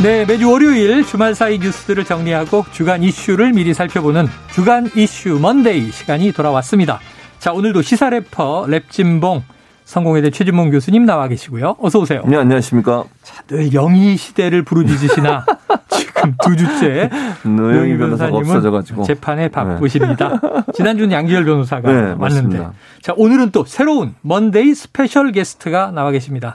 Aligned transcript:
네, 0.00 0.24
매주 0.24 0.48
월요일 0.48 1.04
주말 1.04 1.34
사이 1.34 1.58
뉴스들을 1.58 2.04
정리하고 2.04 2.64
주간 2.70 3.02
이슈를 3.02 3.52
미리 3.52 3.74
살펴보는 3.74 4.26
주간 4.52 4.88
이슈 4.94 5.40
Monday 5.40 5.90
시간이 5.90 6.30
돌아왔습니다. 6.30 7.00
자, 7.40 7.52
오늘도 7.52 7.82
시사 7.82 8.08
래퍼 8.10 8.66
랩진봉 8.68 9.42
성공회대 9.84 10.30
최진봉 10.30 10.70
교수님 10.70 11.04
나와 11.04 11.26
계시고요. 11.26 11.78
어서 11.80 11.98
오세요. 11.98 12.22
네, 12.26 12.36
안녕하십니까. 12.36 13.04
자, 13.24 13.42
늘 13.48 13.74
영희 13.74 14.16
시대를 14.16 14.62
부르짖으시나 14.62 15.44
지금 15.90 16.34
두 16.44 16.56
주째 16.56 17.10
노영희 17.42 17.96
변호사가 17.96 18.36
없어져가지고 18.36 19.02
재판에 19.02 19.48
바쁘십니다. 19.48 20.28
네. 20.28 20.38
지난주는 20.74 21.10
양지열 21.10 21.44
변호사가 21.44 21.90
네, 21.90 22.14
왔는데. 22.16 22.68
자 23.02 23.14
오늘은 23.16 23.50
또 23.50 23.64
새로운 23.64 24.14
Monday 24.20 24.74
special 24.74 25.32
guest가 25.32 25.90
나와 25.90 26.12
계십니다. 26.12 26.54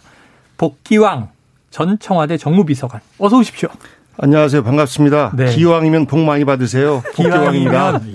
복기왕 0.57 1.32
전 1.73 1.97
청와대 1.97 2.37
정무비서관 2.37 3.01
어서 3.17 3.39
오십시오. 3.39 3.67
안녕하세요. 4.19 4.63
반갑습니다. 4.63 5.31
네. 5.35 5.55
기왕이면 5.55 6.05
복 6.05 6.19
많이 6.19 6.45
받으세요. 6.45 7.01
기왕이면. 7.15 8.13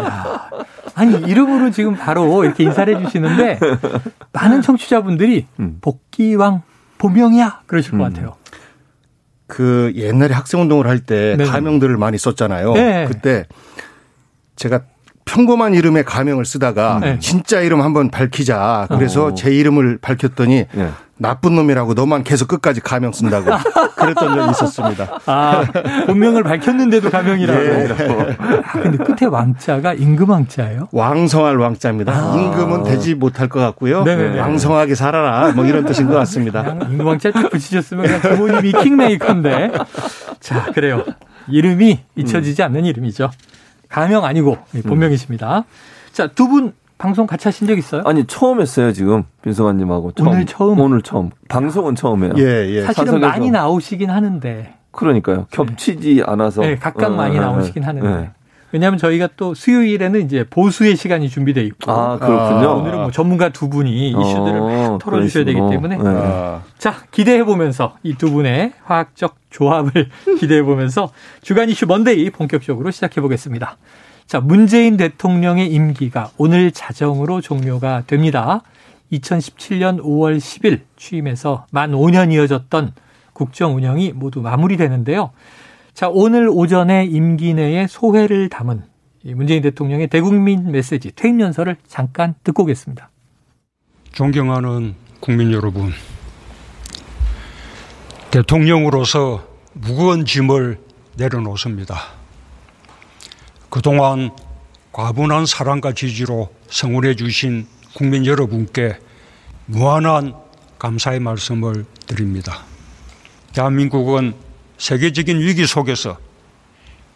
아니 0.95 1.17
이름으로 1.29 1.73
지금 1.73 1.97
바로 1.97 2.45
이렇게 2.45 2.63
인사를 2.63 2.97
해주시는데 2.97 3.59
많은 4.33 4.63
청취자분들이 4.63 5.47
음. 5.59 5.79
복기왕 5.81 6.63
보명이야 6.99 7.63
그러실 7.67 7.99
것 7.99 8.05
같아요. 8.05 8.37
그 9.49 9.93
옛날에 9.97 10.35
학생운동을 10.35 10.87
할때 10.87 11.35
네. 11.37 11.45
가명들을 11.45 11.97
많이 11.97 12.17
썼잖아요. 12.17 12.75
네. 12.75 13.07
그때 13.09 13.47
제가 14.55 14.83
평범한 15.25 15.75
이름의 15.75 16.05
가명을 16.05 16.45
쓰다가 16.45 17.01
네. 17.01 17.19
진짜 17.19 17.61
이름 17.61 17.83
한번 17.83 18.09
밝히자. 18.09 18.87
그래서 18.89 19.27
어. 19.27 19.35
제 19.35 19.51
이름을 19.51 19.99
밝혔더니 20.01 20.67
네. 20.73 20.91
나쁜 21.19 21.55
놈이라고 21.57 21.95
너만 21.95 22.23
계속 22.25 22.49
끝까지 22.49 22.81
가명 22.81 23.13
쓴다고 23.13 23.47
그랬던 23.97 24.35
적이 24.37 24.51
있었습니다. 24.53 25.21
아 25.27 25.65
본명을 26.07 26.45
밝혔는데도 26.45 27.11
가명이라고. 27.11 27.61
네. 27.61 28.37
아, 28.39 28.63
근데 28.81 28.99
끝에 29.05 29.29
왕자가 29.29 29.95
임금왕자예요? 29.95 30.89
왕성할 30.93 31.57
왕자입니다. 31.57 32.13
아. 32.13 32.37
임금은 32.37 32.85
되지 32.85 33.15
못할 33.15 33.49
것 33.49 33.59
같고요. 33.61 34.05
네네네. 34.05 34.39
왕성하게 34.41 34.95
살아라. 34.95 35.53
뭐 35.53 35.65
이런 35.67 35.85
뜻인 35.85 36.07
것 36.07 36.15
같습니다. 36.15 36.77
임금왕자 36.89 37.33
딱 37.33 37.51
붙이셨으면 37.51 38.05
그냥 38.07 38.21
부모님이 38.21 38.73
킹메이커인데. 38.73 39.73
자, 40.41 40.67
그래요. 40.73 41.05
이름이 41.49 41.99
잊혀지지 42.17 42.63
않는 42.63 42.85
이름이죠. 42.85 43.31
가명 43.89 44.25
아니고 44.25 44.59
본명이십니다. 44.87 45.65
자, 46.13 46.27
두 46.29 46.47
분 46.49 46.73
방송 46.99 47.27
같이 47.27 47.47
하신 47.49 47.67
적 47.69 47.79
있어요? 47.79 48.03
아니 48.05 48.25
처음 48.27 48.61
했어요 48.61 48.93
지금 48.93 49.25
민서관님하고 49.45 50.13
처음. 50.13 50.29
오늘 50.29 50.47
처음? 50.47 50.79
오늘 50.81 51.03
처음 51.03 51.31
방송은 51.49 51.95
처음이에요. 51.95 52.35
예, 52.39 52.43
예. 52.71 52.83
사실은 52.83 53.07
사석에서. 53.07 53.27
많이 53.27 53.51
나오시긴 53.51 54.11
하는데. 54.11 54.75
그러니까요 54.91 55.47
겹치지 55.51 56.23
않아서 56.27 56.63
네, 56.63 56.75
각각 56.77 57.13
어, 57.13 57.15
많이 57.15 57.39
어, 57.39 57.41
나오시긴 57.41 57.85
어, 57.85 57.87
하는데. 57.87 58.09
네. 58.09 58.31
왜냐하면 58.71 58.99
저희가 58.99 59.29
또 59.39 59.55
수요일에는 59.55 60.21
이제 60.27 60.45
보수의 60.51 60.97
시간이 60.97 61.31
준비돼 61.31 61.63
있고. 61.63 61.91
아 61.91 62.19
그렇군요. 62.19 62.69
아, 62.69 62.75
오늘은 62.75 63.01
뭐 63.01 63.11
전문가 63.11 63.49
두 63.49 63.71
분이 63.71 64.11
이슈들을 64.11 64.61
어, 64.61 64.99
털어주셔야 65.01 65.45
되기 65.47 65.59
때문에. 65.71 65.97
네. 65.97 66.03
아, 66.05 66.61
자, 66.77 66.97
기대해 67.11 67.45
보면서 67.45 67.97
이 68.03 68.15
두 68.15 68.31
분의 68.31 68.73
화학적 68.85 69.37
조합을 69.51 70.09
기대해 70.39 70.63
보면서 70.63 71.11
주간 71.41 71.71
이슈 71.71 71.87
먼데이 71.87 72.29
본격적으로 72.31 72.91
시작해 72.91 73.21
보겠습니다. 73.23 73.79
자, 74.29 74.41
문재인 74.41 74.99
대통령의 74.99 75.73
임기가 75.73 76.33
오늘 76.37 76.71
자정으로 76.71 77.41
종료가 77.41 78.03
됩니다. 78.07 78.61
2017년 79.11 80.03
5월 80.03 80.37
10일 80.37 80.83
취임해서 80.99 81.65
만 81.71 81.93
5년 81.93 82.31
이어졌던 82.35 82.93
국정 83.33 83.75
운영이 83.75 84.13
모두 84.13 84.43
마무리되는데요. 84.43 85.31
자, 85.95 86.11
오늘 86.11 86.51
오전에 86.51 87.07
임기 87.07 87.55
내에 87.55 87.87
소회를 87.87 88.51
담은 88.51 88.83
이 89.25 89.33
문재인 89.33 89.63
대통령의 89.63 90.09
대국민 90.09 90.71
메시지 90.71 91.11
퇴임 91.13 91.41
연설을 91.41 91.79
잠깐 91.87 92.35
듣고 92.45 92.65
오겠습니다. 92.65 93.09
존경하는 94.13 94.95
국민 95.21 95.53
여러분, 95.53 95.91
대통령으로서 98.31 99.43
무거운 99.73 100.27
짐을 100.27 100.79
내려놓습니다. 101.17 102.19
그동안 103.79 104.33
과분한 104.91 105.47
사랑과 105.47 105.93
지지로 105.93 106.53
성원해 106.69 107.15
주신 107.15 107.69
국민 107.95 108.27
여러분께 108.27 108.99
무한한 109.67 110.35
감사의 110.81 111.21
말씀을 111.21 111.85
드립니다. 112.09 112.65
대한민국은 113.53 114.35
세계적인 114.79 115.39
위기 115.39 115.65
속에서 115.65 116.19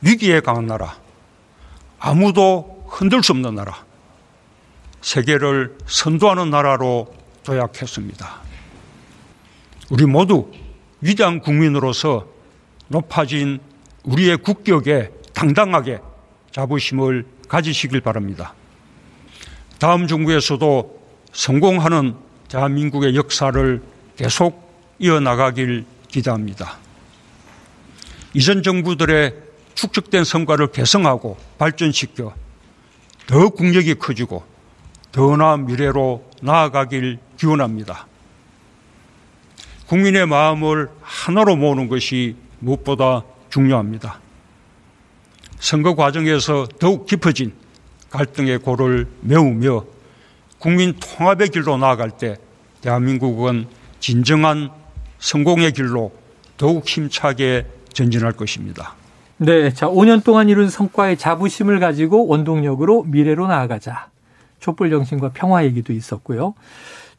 위기에 0.02 0.38
강한 0.38 0.68
나라, 0.68 0.96
아무도 1.98 2.86
흔들 2.86 3.24
수 3.24 3.32
없는 3.32 3.56
나라, 3.56 3.84
세계를 5.00 5.76
선도하는 5.86 6.50
나라로 6.50 7.12
도약했습니다. 7.42 8.40
우리 9.90 10.06
모두 10.06 10.52
위대한 11.00 11.40
국민으로서 11.40 12.28
높아진 12.86 13.58
우리의 14.04 14.36
국격에 14.36 15.10
당당하게 15.34 15.98
자부심을 16.52 17.26
가지시길 17.48 18.00
바랍니다. 18.00 18.54
다음 19.78 20.06
정부에서도 20.06 21.02
성공하는 21.32 22.14
대한민국의 22.48 23.16
역사를 23.16 23.82
계속 24.16 24.70
이어나가길 24.98 25.84
기대합니다. 26.08 26.78
이전 28.34 28.62
정부들의 28.62 29.34
축적된 29.74 30.24
성과를 30.24 30.68
개성하고 30.68 31.36
발전시켜 31.58 32.34
더 33.26 33.48
국력이 33.48 33.94
커지고 33.94 34.44
더 35.10 35.36
나은 35.36 35.66
미래로 35.66 36.30
나아가길 36.42 37.18
기원합니다. 37.38 38.06
국민의 39.86 40.26
마음을 40.26 40.88
하나로 41.02 41.56
모으는 41.56 41.88
것이 41.88 42.36
무엇보다 42.60 43.24
중요합니다. 43.50 44.20
선거 45.62 45.94
과정에서 45.94 46.66
더욱 46.80 47.06
깊어진 47.06 47.52
갈등의 48.10 48.58
골을 48.58 49.06
메우며 49.20 49.84
국민 50.58 50.92
통합의 50.98 51.50
길로 51.50 51.76
나아갈 51.76 52.10
때 52.10 52.36
대한민국은 52.80 53.68
진정한 54.00 54.70
성공의 55.20 55.70
길로 55.70 56.10
더욱 56.56 56.88
힘차게 56.88 57.66
전진할 57.92 58.32
것입니다. 58.32 58.96
네, 59.36 59.72
자, 59.72 59.86
5년 59.86 60.24
동안 60.24 60.48
이룬 60.48 60.68
성과의 60.68 61.16
자부심을 61.16 61.78
가지고 61.78 62.26
원동력으로 62.26 63.04
미래로 63.04 63.46
나아가자. 63.46 64.08
촛불 64.58 64.90
정신과 64.90 65.30
평화 65.32 65.64
얘기도 65.64 65.92
있었고요. 65.92 66.54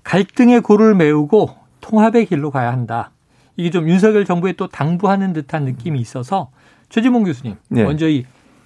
갈등의 0.04 0.60
골을 0.60 0.96
메우고 0.96 1.56
통합의 1.80 2.26
길로 2.26 2.52
가야 2.52 2.74
한다. 2.74 3.12
이게 3.56 3.70
좀 3.70 3.88
윤석열 3.88 4.26
정부에 4.26 4.52
또 4.54 4.68
당부하는 4.68 5.32
듯한 5.32 5.64
느낌이 5.64 5.98
있어서 6.02 6.50
최지봉 6.94 7.24
교수님, 7.24 7.56
네. 7.70 7.84
먼저 7.84 8.08
이 8.08 8.24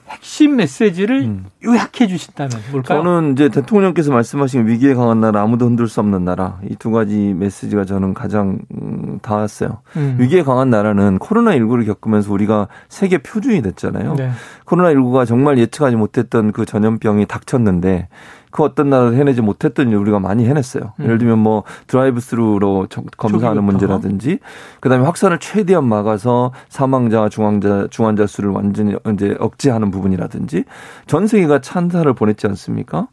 핵심 0.10 0.58
메시지를 0.58 1.22
음. 1.22 1.46
요약해 1.64 2.08
주신다면 2.08 2.52
뭘까요? 2.72 3.02
저는 3.04 3.34
이제 3.34 3.48
대통령께서 3.48 4.12
말씀하신 4.12 4.68
위기에 4.68 4.94
강한 4.96 5.22
나라 5.22 5.42
아무도 5.42 5.66
흔들 5.66 5.88
수 5.88 6.02
없는 6.02 6.26
나라 6.26 6.60
이 6.70 6.76
두 6.78 6.92
가지 6.92 7.16
메시지가 7.34 7.86
저는 7.86 8.14
가장 8.14 8.60
음, 8.82 9.20
닿았어요. 9.22 9.80
음. 9.96 10.18
위기에 10.20 10.44
강한 10.44 10.70
나라는 10.70 11.20
코로나 11.20 11.52
19를 11.56 11.86
겪으면서 11.86 12.34
우리가 12.34 12.68
세계 12.90 13.18
표준이 13.18 13.62
됐잖아요. 13.62 14.16
네. 14.16 14.32
코로나 14.66 14.94
19가 14.94 15.26
정말 15.26 15.58
예측하지 15.58 15.96
못했던 15.96 16.52
그 16.52 16.66
전염병이 16.66 17.28
닥쳤는데 17.28 18.10
그 18.52 18.64
어떤 18.64 18.90
나라를 18.90 19.16
해내지 19.18 19.42
못했던 19.42 19.90
일 19.90 19.96
우리가 19.98 20.20
많이 20.20 20.46
해냈어요. 20.48 20.94
음. 21.00 21.04
예를 21.06 21.18
들면 21.18 21.40
뭐 21.40 21.64
드라이브 21.88 22.20
스루로 22.20 22.88
저- 22.90 23.04
검사하는. 23.18 23.64
문제라든지 23.64 24.40
그다음에 24.80 25.04
확산을 25.06 25.40
최대한 25.40 25.86
막아서 25.86 26.52
사망자 26.70 27.30
중환자 27.30 27.88
중환자 27.90 28.28
수를 28.28 28.52
완전히 28.52 28.96
이제 29.14 29.36
억제하는 29.40 29.92
부분이라든지 29.92 30.64
전 31.08 31.28
세계가 31.28 31.60
찬사를 31.62 32.12
보냈지 32.14 32.48
않습니까? 32.48 33.08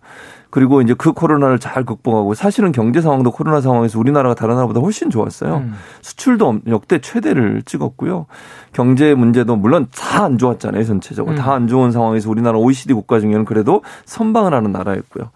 그리고 0.54 0.80
이제 0.80 0.94
그 0.96 1.12
코로나를 1.12 1.58
잘 1.58 1.82
극복하고 1.84 2.32
사실은 2.34 2.70
경제 2.70 3.00
상황도 3.00 3.32
코로나 3.32 3.60
상황에서 3.60 3.98
우리나라가 3.98 4.36
다른 4.36 4.54
나라보다 4.54 4.78
훨씬 4.78 5.10
좋았어요. 5.10 5.56
음. 5.56 5.74
수출도 6.00 6.60
역대 6.68 7.00
최대를 7.00 7.62
찍었고요. 7.64 8.26
경제 8.72 9.14
문제도 9.14 9.56
물론 9.56 9.88
다 9.92 10.22
안 10.22 10.38
좋았잖아요. 10.38 10.84
전체적으로 10.84 11.34
음. 11.34 11.36
다안 11.36 11.66
좋은 11.66 11.90
상황에서 11.90 12.30
우리나라 12.30 12.56
OECD 12.58 12.94
국가 12.94 13.18
중에는 13.18 13.44
그래도 13.44 13.82
선방을 14.04 14.54
하는 14.54 14.70
나라였고요. 14.70 15.30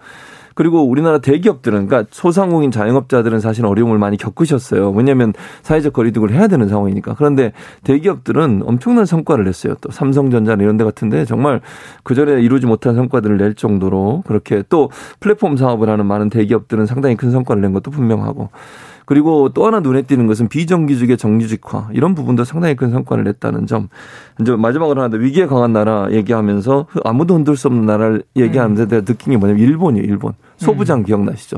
그리고 0.58 0.82
우리나라 0.82 1.19
대기업들은 1.19 1.87
그러니까 1.87 2.10
소상공인 2.10 2.72
자영업자들은 2.72 3.38
사실 3.38 3.64
어려움을 3.64 3.96
많이 3.96 4.16
겪으셨어요. 4.16 4.90
왜냐하면 4.90 5.32
사회적 5.62 5.93
거리두기를 5.93 6.34
해야 6.34 6.49
되는 6.49 6.66
상황이니까. 6.66 7.14
그런데 7.14 7.52
대기업들은 7.84 8.64
엄청난 8.66 9.06
성과를 9.06 9.44
냈어요. 9.44 9.76
또 9.81 9.93
삼성전자나 9.93 10.60
이런 10.60 10.76
데 10.76 10.82
같은데 10.82 11.25
정말 11.25 11.60
그전에 12.02 12.43
이루지 12.43 12.66
못한 12.66 12.96
성과들을 12.96 13.37
낼 13.37 13.55
정도로 13.55 14.25
그렇게 14.26 14.64
또 14.69 14.90
플랫폼 15.20 15.56
사업을 15.56 15.88
하는 15.88 16.06
많은 16.06 16.28
대기업들은 16.28 16.87
상당히 16.87 17.14
큰 17.14 17.31
성과를 17.31 17.62
낸 17.62 17.72
것도 17.72 17.93
분명하고 17.93 18.49
그리고 19.08 19.49
또 19.50 19.64
하나 19.64 19.81
눈에 19.81 20.02
띄는 20.02 20.26
것은 20.26 20.49
비정규직의 20.49 21.16
정규직화 21.16 21.90
이런 21.93 22.14
부분도 22.14 22.44
상당히 22.44 22.76
큰 22.76 22.90
성과를 22.90 23.25
냈다는 23.25 23.66
점. 23.66 23.88
이제 24.40 24.55
마지막으로 24.55 25.00
하나 25.00 25.08
더 25.08 25.16
위기에 25.16 25.46
강한 25.46 25.72
나라 25.72 26.08
얘기하면서 26.10 26.87
아무도 27.05 27.34
흔들 27.34 27.56
수 27.56 27.69
없는 27.69 27.87
나라를 27.87 28.22
얘기하면서 28.37 28.88
내가 28.88 29.05
느낀 29.06 29.32
게 29.32 29.38
뭐냐면 29.38 29.62
일본이에요. 29.62 30.05
일본 30.05 30.34
소부장 30.58 31.02
기억나시죠? 31.02 31.56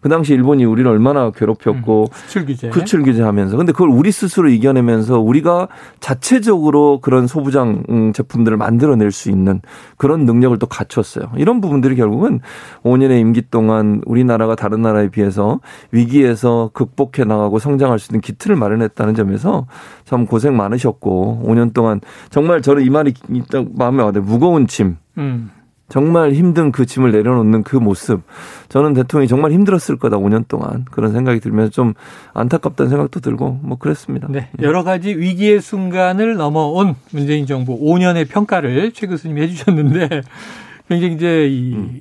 그 0.00 0.08
당시 0.08 0.34
일본이 0.34 0.64
우리를 0.64 0.88
얼마나 0.88 1.30
괴롭혔고 1.30 2.10
수출 2.12 2.46
규제. 2.46 2.70
수출 2.70 3.02
규제하면서 3.02 3.56
근데 3.56 3.72
그걸 3.72 3.88
우리 3.88 4.12
스스로 4.12 4.48
이겨내면서 4.48 5.18
우리가 5.18 5.68
자체적으로 6.00 7.00
그런 7.00 7.26
소부장 7.26 7.82
음, 7.90 8.12
제품들을 8.12 8.56
만들어낼 8.56 9.10
수 9.10 9.30
있는 9.30 9.60
그런 9.96 10.24
능력을 10.24 10.58
또 10.58 10.66
갖췄어요. 10.66 11.32
이런 11.36 11.60
부분들이 11.60 11.96
결국은 11.96 12.40
5년의 12.84 13.20
임기 13.20 13.50
동안 13.50 14.00
우리나라가 14.06 14.54
다른 14.54 14.82
나라에 14.82 15.08
비해서 15.08 15.60
위기에서 15.90 16.70
극복해 16.72 17.24
나가고 17.26 17.58
성장할 17.58 17.98
수 17.98 18.12
있는 18.12 18.20
기틀을 18.20 18.54
마련했다는 18.54 19.14
점에서 19.14 19.66
참 20.04 20.26
고생 20.26 20.56
많으셨고 20.56 21.42
5년 21.44 21.74
동안 21.74 22.00
정말 22.30 22.62
저는 22.62 22.84
이 22.84 22.90
말이 22.90 23.12
딱 23.50 23.66
마음에 23.74 24.02
와닿아요. 24.02 24.24
무거운 24.24 24.66
짐. 24.66 24.98
음. 25.18 25.50
정말 25.88 26.32
힘든 26.32 26.72
그 26.72 26.84
짐을 26.84 27.12
내려놓는 27.12 27.62
그 27.62 27.76
모습. 27.76 28.22
저는 28.68 28.94
대통령이 28.94 29.28
정말 29.28 29.52
힘들었을 29.52 29.98
거다, 29.98 30.16
5년 30.16 30.48
동안. 30.48 30.84
그런 30.90 31.12
생각이 31.12 31.38
들면서 31.38 31.70
좀 31.70 31.94
안타깝다는 32.34 32.90
생각도 32.90 33.20
들고, 33.20 33.60
뭐 33.62 33.78
그랬습니다. 33.78 34.26
네. 34.28 34.50
여러 34.62 34.82
가지 34.82 35.14
위기의 35.14 35.60
순간을 35.60 36.34
넘어온 36.34 36.96
문재인 37.12 37.46
정부 37.46 37.78
5년의 37.78 38.28
평가를 38.28 38.92
최 38.92 39.06
교수님이 39.06 39.42
해주셨는데 39.42 40.22
굉장히 40.88 41.14
이제 41.14 41.46
이 41.48 41.74
음. 41.74 42.00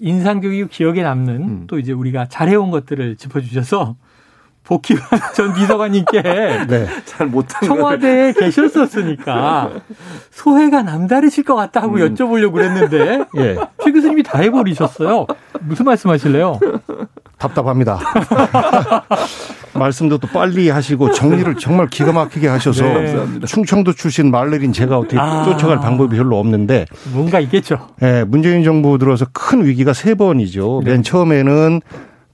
인상 0.00 0.40
교육 0.40 0.70
기억에 0.70 1.02
남는 1.02 1.34
음. 1.42 1.64
또 1.66 1.78
이제 1.78 1.92
우리가 1.92 2.28
잘해온 2.28 2.70
것들을 2.70 3.16
짚어주셔서 3.16 3.96
복희환 4.66 5.00
전 5.34 5.54
비서관님께 5.54 6.22
네. 6.68 6.86
잘 7.04 7.26
못한 7.28 7.62
청와대에 7.66 8.32
계셨었으니까 8.32 9.70
소회가 10.30 10.82
남다르실 10.82 11.44
것 11.44 11.54
같다 11.54 11.82
하고 11.82 11.94
음. 11.94 12.14
여쭤보려고 12.14 12.52
그랬는데 12.52 13.24
예. 13.38 13.56
최 13.82 13.92
교수님이 13.92 14.22
다 14.22 14.38
해버리셨어요. 14.38 15.26
무슨 15.60 15.84
말씀하실래요? 15.86 16.58
답답합니다. 17.38 17.98
말씀도 19.74 20.18
또 20.18 20.26
빨리 20.28 20.70
하시고 20.70 21.12
정리를 21.12 21.54
정말 21.56 21.86
기가 21.88 22.12
막히게 22.12 22.48
하셔서 22.48 22.82
네. 22.84 23.40
충청도 23.46 23.92
출신 23.92 24.30
말레린 24.30 24.72
제가 24.72 24.98
어떻게 24.98 25.18
아. 25.18 25.44
쫓아갈 25.44 25.80
방법이 25.80 26.16
별로 26.16 26.38
없는데 26.38 26.86
뭔가 27.12 27.40
있겠죠. 27.40 27.88
예, 28.02 28.24
문재인 28.26 28.64
정부 28.64 28.96
들어서 28.98 29.26
큰 29.32 29.64
위기가 29.64 29.92
세 29.92 30.14
번이죠. 30.14 30.80
네. 30.84 30.92
맨 30.92 31.02
처음에는 31.02 31.82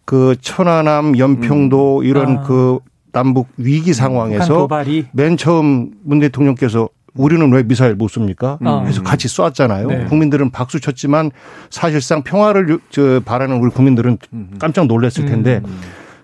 그 0.05 0.37
천안함, 0.41 1.19
연평도 1.19 2.03
이런 2.05 2.39
아. 2.39 2.43
그 2.43 2.79
남북 3.13 3.49
위기 3.57 3.93
상황에서 3.93 4.69
맨 5.13 5.37
처음 5.37 5.91
문 6.03 6.21
대통령께서 6.21 6.89
우리는 7.15 7.53
왜 7.53 7.63
미사일 7.63 7.95
못 7.95 8.09
씁니까? 8.09 8.59
음. 8.63 8.87
해서 8.87 9.03
같이 9.03 9.29
쐈잖아요. 9.29 9.87
네. 9.87 10.05
국민들은 10.07 10.51
박수 10.51 10.81
쳤지만 10.81 11.31
사실상 11.69 12.23
평화를 12.23 12.79
바라는 13.25 13.59
우리 13.59 13.71
국민들은 13.71 14.19
깜짝 14.59 14.87
놀랐을 14.87 15.27
텐데 15.27 15.61
음. 15.65 15.81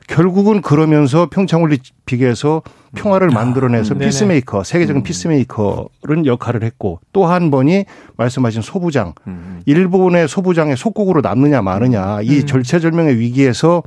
결국은 0.09 0.63
그러면서 0.63 1.29
평창 1.31 1.63
올림픽에서 1.63 2.63
평화를 2.97 3.29
만들어내서 3.29 3.95
네네. 3.95 4.07
peacemaker, 4.07 4.65
세계적인 4.65 5.03
peacemaker는 5.03 6.25
역할을 6.27 6.63
했고 6.65 7.01
또 7.13 7.27
한 7.29 7.51
번이 7.51 7.85
말씀하신 8.17 8.63
소부장, 8.63 9.13
일본의 9.67 10.27
소부장의 10.27 10.77
속국으로 10.79 11.21
남느냐 11.21 11.61
마느냐 11.61 12.23
이 12.23 12.41
음. 12.41 12.47
절체절명의 12.47 13.19
위기에서 13.19 13.83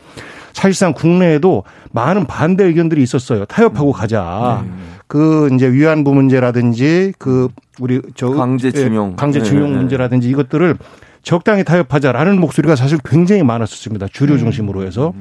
사실상 0.54 0.94
국내에도 0.94 1.64
많은 1.92 2.28
반대 2.28 2.66
의견들이 2.66 3.02
있었어요. 3.02 3.46
타협하고 3.46 3.92
가자. 3.92 4.64
그 5.08 5.50
이제 5.54 5.70
위안부 5.72 6.14
문제라든지 6.14 7.14
그 7.18 7.50
우리 7.80 8.00
저 8.16 8.30
강제징용. 8.30 9.12
예, 9.12 9.16
강제징용 9.16 9.64
네, 9.64 9.70
네. 9.72 9.78
문제라든지 9.78 10.30
이것들을 10.30 10.78
적당히 11.24 11.64
타협하자라는 11.64 12.40
목소리가 12.40 12.76
사실 12.76 12.98
굉장히 13.04 13.44
많았었습니다. 13.44 14.08
주류 14.14 14.38
중심으로 14.38 14.84
해서. 14.84 15.14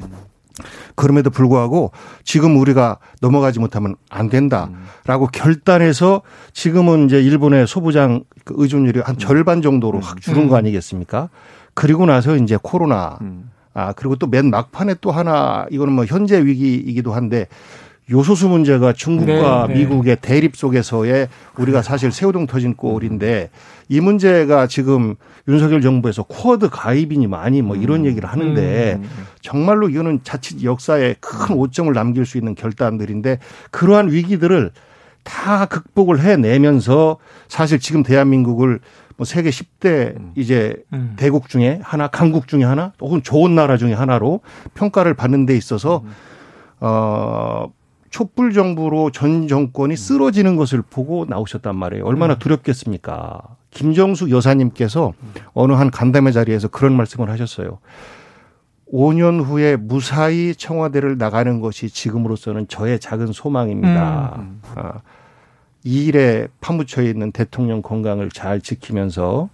그럼에도 0.94 1.31
불구하고 1.31 1.92
지금 2.25 2.56
우리가 2.58 2.98
넘어가지 3.20 3.58
못하면 3.60 3.96
안 4.08 4.28
된다라고 4.28 5.26
결단해서 5.32 6.22
지금은 6.52 7.06
이제 7.06 7.20
일본의 7.20 7.66
소부장 7.66 8.25
그 8.44 8.54
의존율이 8.56 9.00
한 9.00 9.19
절반 9.19 9.62
정도로 9.62 10.00
확 10.00 10.20
줄은 10.20 10.48
거 10.48 10.56
아니겠습니까? 10.56 11.28
그리고 11.75 12.06
나서 12.06 12.37
이제 12.37 12.58
코로나 12.62 13.19
음. 13.20 13.50
아 13.72 13.92
그리고 13.92 14.16
또 14.16 14.26
맨 14.26 14.50
막판에 14.50 14.96
또 15.00 15.12
하나 15.12 15.66
이거는 15.70 15.92
뭐 15.92 16.04
현재 16.04 16.44
위기이기도 16.44 17.12
한데 17.12 17.46
요소수 18.10 18.48
문제가 18.48 18.92
중국과 18.92 19.66
네, 19.68 19.74
네. 19.74 19.80
미국의 19.80 20.16
대립 20.20 20.56
속에서의 20.56 21.28
우리가 21.56 21.82
사실 21.82 22.10
새우등 22.10 22.46
터진 22.46 22.74
꼴인데 22.74 23.50
이 23.88 24.00
문제가 24.00 24.66
지금 24.66 25.14
윤석열 25.46 25.80
정부에서 25.80 26.24
쿼드 26.24 26.68
가입이니 26.70 27.28
많이 27.28 27.62
뭐 27.62 27.76
이런 27.76 28.04
얘기를 28.04 28.28
하는데 28.28 28.98
음. 29.00 29.08
정말로 29.40 29.88
이거는 29.88 30.20
자칫 30.24 30.62
역사에 30.64 31.14
큰 31.20 31.56
오점을 31.56 31.92
남길 31.92 32.26
수 32.26 32.36
있는 32.36 32.54
결단들인데 32.54 33.38
그러한 33.70 34.10
위기들을 34.10 34.72
다 35.22 35.66
극복을 35.66 36.20
해내면서 36.20 37.18
사실 37.48 37.78
지금 37.78 38.02
대한민국을 38.02 38.80
뭐 39.16 39.26
세계 39.26 39.50
10대 39.50 40.16
이제 40.34 40.76
음. 40.94 41.14
대국 41.16 41.48
중에 41.48 41.78
하나, 41.82 42.08
강국 42.08 42.48
중에 42.48 42.64
하나, 42.64 42.92
혹은 43.00 43.22
좋은 43.22 43.54
나라 43.54 43.76
중에 43.76 43.92
하나로 43.92 44.40
평가를 44.74 45.12
받는 45.14 45.44
데 45.44 45.54
있어서 45.56 46.02
어 46.80 47.70
촛불 48.10 48.52
정부로 48.52 49.10
전 49.10 49.46
정권이 49.46 49.96
쓰러지는 49.96 50.56
것을 50.56 50.82
보고 50.82 51.24
나오셨단 51.28 51.76
말이에요. 51.76 52.04
얼마나 52.04 52.36
두렵겠습니까? 52.38 53.40
김정수 53.70 54.30
여사님께서 54.30 55.12
어느 55.54 55.73
한 55.73 55.90
간담회 55.90 56.32
자리에서 56.32 56.68
그런 56.68 56.92
말씀을 56.96 57.30
하셨어요. 57.30 57.78
5년 58.92 59.44
후에 59.44 59.76
무사히 59.76 60.54
청와대를 60.56 61.16
나가는 61.16 61.61
것이 61.61 61.88
지금으로서는 61.88 62.66
저의 62.66 62.99
작은 62.99 63.32
소망입니다. 63.32 64.42
아, 64.75 65.00
이 65.85 66.06
일에 66.06 66.49
파묻혀 66.61 67.02
있는 67.02 67.30
대통령 67.30 67.80
건강을 67.82 68.30
잘 68.30 68.61
지키면서 68.61 69.49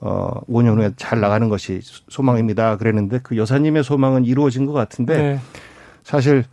어 0.00 0.40
5년 0.48 0.76
후에 0.76 0.92
잘 0.96 1.20
나가는 1.20 1.48
것이 1.48 1.80
소망입니다. 2.08 2.76
그랬는데 2.76 3.20
그 3.22 3.38
여사님의 3.38 3.82
소망은 3.84 4.26
이루어진 4.26 4.66
것 4.66 4.72
같은데 4.72 5.16
네. 5.16 5.38
사실 6.02 6.44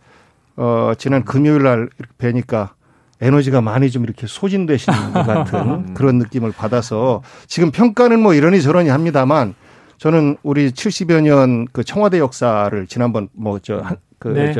어 0.60 0.92
지난 0.98 1.24
금요일 1.24 1.62
날 1.62 1.88
이렇게 1.98 2.12
뵈니까 2.18 2.74
에너지가 3.22 3.62
많이 3.62 3.90
좀 3.90 4.04
이렇게 4.04 4.26
소진되신 4.26 4.92
것 4.92 5.24
같은 5.24 5.94
그런 5.94 6.18
느낌을 6.18 6.52
받아서 6.52 7.22
지금 7.46 7.70
평가는 7.70 8.20
뭐 8.20 8.34
이러니 8.34 8.60
저러니 8.60 8.90
합니다만 8.90 9.54
저는 9.96 10.36
우리 10.42 10.70
70여 10.70 11.22
년 11.22 11.66
그 11.72 11.82
청와대 11.82 12.18
역사를 12.18 12.86
지난번 12.86 13.28
뭐저그저 13.32 13.88
네. 14.34 14.54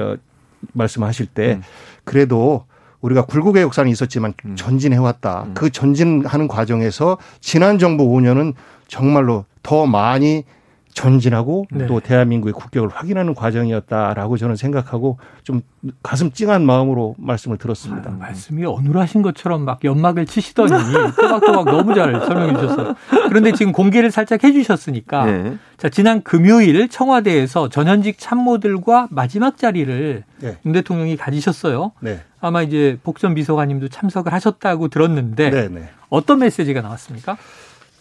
말씀하실 0.73 1.26
때 1.26 1.61
그래도 2.04 2.64
우리가 3.02 3.26
굴곡의 3.26 3.62
역사는 3.62 3.90
있었지만 3.90 4.33
전진해 4.57 4.97
왔다. 4.99 5.47
그 5.54 5.71
전진하는 5.71 6.49
과정에서 6.49 7.19
지난 7.40 7.78
정부 7.78 8.04
5년은 8.09 8.54
정말로 8.88 9.45
더 9.62 9.87
많이 9.87 10.45
전진하고 10.94 11.66
네. 11.70 11.87
또 11.87 12.00
대한민국의 12.00 12.52
국격을 12.52 12.88
확인하는 12.88 13.35
과정이었다라고 13.35 14.37
저는 14.37 14.56
생각하고 14.56 15.18
좀 15.44 15.62
가슴 16.02 16.32
찡한 16.32 16.64
마음으로 16.66 17.14
말씀을 17.18 17.59
들었습니다. 17.59 18.11
아, 18.11 18.14
말씀이 18.14 18.64
어눌하신 18.64 19.23
것처럼 19.23 19.64
막 19.64 19.82
연막을 19.85 20.26
치시더니 20.26 20.70
또박또박 21.16 21.64
너무 21.66 21.94
잘 21.94 22.20
설명해 22.20 22.54
주셨어요. 22.54 22.94
그런데 23.28 23.52
지금 23.52 23.73
공개를 23.73 24.11
살짝 24.11 24.42
해 24.44 24.52
주셨으니까 24.52 25.25
네. 25.26 25.59
자, 25.76 25.88
지난 25.88 26.23
금요일 26.23 26.88
청와대에서 26.88 27.68
전현직 27.68 28.18
참모들과 28.18 29.09
마지막 29.11 29.56
자리를 29.56 30.25
네. 30.40 30.59
윤 30.66 30.73
대통령이 30.73 31.16
가지셨어요. 31.16 31.92
네. 32.00 32.20
아마 32.40 32.62
이제 32.62 32.99
복전 33.02 33.35
비서관님도 33.35 33.88
참석을 33.88 34.32
하셨다고 34.32 34.88
들었는데 34.88 35.50
네, 35.50 35.68
네. 35.68 35.88
어떤 36.09 36.40
메시지가 36.40 36.82
나왔습니까? 36.82 37.37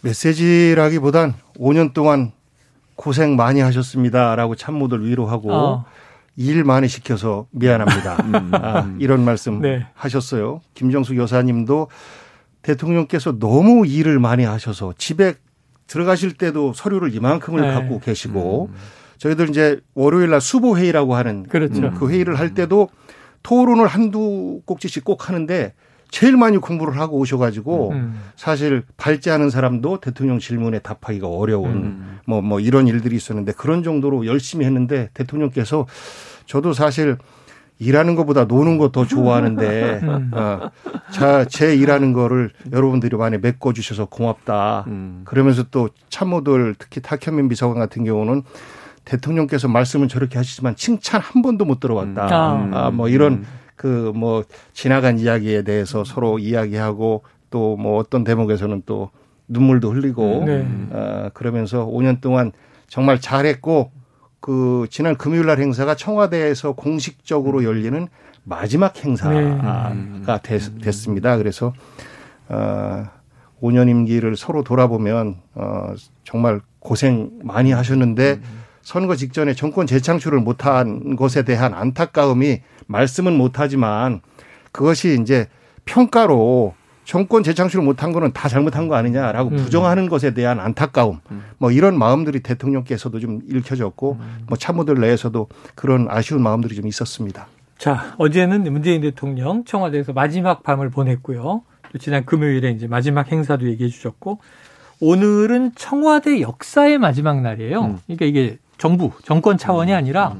메시지라기보단 0.02 1.34
5년 1.58 1.92
동안 1.92 2.32
고생 3.00 3.34
많이 3.34 3.60
하셨습니다라고 3.60 4.56
참모들 4.56 5.06
위로하고 5.06 5.50
어. 5.50 5.84
일 6.36 6.64
많이 6.64 6.86
시켜서 6.86 7.46
미안합니다. 7.50 8.16
음. 8.28 8.50
아, 8.52 8.94
이런 8.98 9.24
말씀 9.24 9.62
네. 9.62 9.86
하셨어요. 9.94 10.60
김정숙 10.74 11.16
여사님도 11.16 11.88
대통령께서 12.60 13.38
너무 13.38 13.86
일을 13.86 14.18
많이 14.18 14.44
하셔서 14.44 14.92
집에 14.98 15.32
들어가실 15.86 16.34
때도 16.34 16.74
서류를 16.74 17.14
이만큼을 17.14 17.62
네. 17.62 17.72
갖고 17.72 18.00
계시고 18.00 18.68
저희들 19.16 19.48
이제 19.48 19.80
월요일 19.94 20.28
날 20.28 20.42
수보 20.42 20.76
회의라고 20.76 21.14
하는 21.14 21.44
그렇죠. 21.44 21.80
음, 21.80 21.94
그 21.94 22.10
회의를 22.10 22.38
할 22.38 22.52
때도 22.52 22.90
토론을 23.42 23.86
한두 23.86 24.60
꼭지씩 24.66 25.04
꼭 25.04 25.26
하는데 25.30 25.72
제일 26.10 26.36
많이 26.36 26.58
공부를 26.58 26.98
하고 26.98 27.18
오셔가지고 27.18 27.90
음. 27.90 28.20
사실 28.36 28.82
발제하는 28.96 29.50
사람도 29.50 30.00
대통령 30.00 30.38
질문에 30.38 30.80
답하기가 30.80 31.28
어려운 31.28 31.70
음. 31.70 32.18
뭐, 32.26 32.42
뭐 32.42 32.60
이런 32.60 32.86
일들이 32.86 33.16
있었는데 33.16 33.52
그런 33.52 33.82
정도로 33.82 34.26
열심히 34.26 34.64
했는데 34.66 35.10
대통령께서 35.14 35.86
저도 36.46 36.72
사실 36.72 37.16
일하는 37.78 38.14
것보다 38.14 38.44
노는 38.44 38.76
거 38.76 38.90
더 38.90 39.06
좋아하는데 39.06 40.00
음. 40.04 40.30
어, 40.34 40.70
자, 41.12 41.44
제 41.46 41.74
일하는 41.74 42.12
거를 42.12 42.50
여러분들이 42.72 43.16
많이 43.16 43.38
메꿔 43.38 43.72
주셔서 43.72 44.04
고맙다. 44.04 44.84
음. 44.88 45.22
그러면서 45.24 45.64
또 45.70 45.88
참모들 46.10 46.74
특히 46.78 47.00
탁현민 47.00 47.48
비서관 47.48 47.78
같은 47.78 48.04
경우는 48.04 48.42
대통령께서 49.04 49.66
말씀은 49.68 50.08
저렇게 50.08 50.36
하시지만 50.36 50.76
칭찬 50.76 51.20
한 51.20 51.40
번도 51.42 51.64
못 51.64 51.80
들어봤다. 51.80 52.22
아. 52.24 52.68
아, 52.72 52.90
뭐 52.90 53.08
이런 53.08 53.44
그 53.80 54.12
뭐 54.14 54.44
지나간 54.74 55.18
이야기에 55.18 55.62
대해서 55.62 56.04
서로 56.04 56.38
이야기하고 56.38 57.22
또 57.50 57.76
뭐 57.78 57.98
어떤 57.98 58.24
대목에서는 58.24 58.82
또 58.84 59.08
눈물도 59.48 59.90
흘리고 59.92 60.44
네. 60.44 60.66
어, 60.90 61.30
그러면서 61.32 61.86
5년 61.86 62.20
동안 62.20 62.52
정말 62.88 63.20
잘했고 63.20 63.90
그 64.40 64.86
지난 64.90 65.16
금요일 65.16 65.46
날 65.46 65.58
행사가 65.58 65.94
청와대에서 65.94 66.72
공식적으로 66.72 67.64
열리는 67.64 68.06
마지막 68.44 69.02
행사가 69.04 70.40
됐, 70.42 70.60
됐습니다. 70.82 71.36
그래서 71.38 71.72
어 72.48 73.04
5년 73.62 73.88
임기를 73.88 74.36
서로 74.36 74.62
돌아보면 74.62 75.36
어 75.54 75.94
정말 76.24 76.60
고생 76.78 77.30
많이 77.42 77.72
하셨는데 77.72 78.40
선거 78.82 79.16
직전에 79.16 79.54
정권 79.54 79.86
재창출을 79.86 80.40
못한 80.40 81.16
것에 81.16 81.42
대한 81.42 81.74
안타까움이 81.74 82.60
말씀은 82.86 83.36
못하지만 83.36 84.20
그것이 84.72 85.18
이제 85.20 85.48
평가로 85.84 86.74
정권 87.04 87.42
재창출을 87.42 87.84
못한 87.84 88.12
거는 88.12 88.32
다 88.32 88.48
잘못한 88.48 88.86
거 88.86 88.94
아니냐라고 88.94 89.50
부정하는 89.50 90.08
것에 90.08 90.32
대한 90.32 90.60
안타까움 90.60 91.18
뭐 91.58 91.72
이런 91.72 91.98
마음들이 91.98 92.40
대통령께서도 92.40 93.18
좀 93.18 93.40
읽혀졌고 93.48 94.18
뭐 94.46 94.56
참모들 94.56 95.00
내에서도 95.00 95.48
그런 95.74 96.06
아쉬운 96.08 96.42
마음들이 96.42 96.74
좀 96.76 96.86
있었습니다. 96.86 97.48
자, 97.78 98.14
어제는 98.18 98.70
문재인 98.72 99.00
대통령 99.00 99.64
청와대에서 99.64 100.12
마지막 100.12 100.62
밤을 100.62 100.90
보냈고요. 100.90 101.62
또 101.92 101.98
지난 101.98 102.24
금요일에 102.24 102.70
이제 102.70 102.86
마지막 102.86 103.32
행사도 103.32 103.66
얘기해 103.68 103.88
주셨고 103.88 104.38
오늘은 105.00 105.72
청와대 105.74 106.40
역사의 106.40 106.98
마지막 106.98 107.40
날이에요. 107.40 107.80
음. 107.80 107.98
그러니까 108.06 108.26
이게 108.26 108.58
정부, 108.80 109.12
정권 109.24 109.58
차원이 109.58 109.92
아니라 109.92 110.34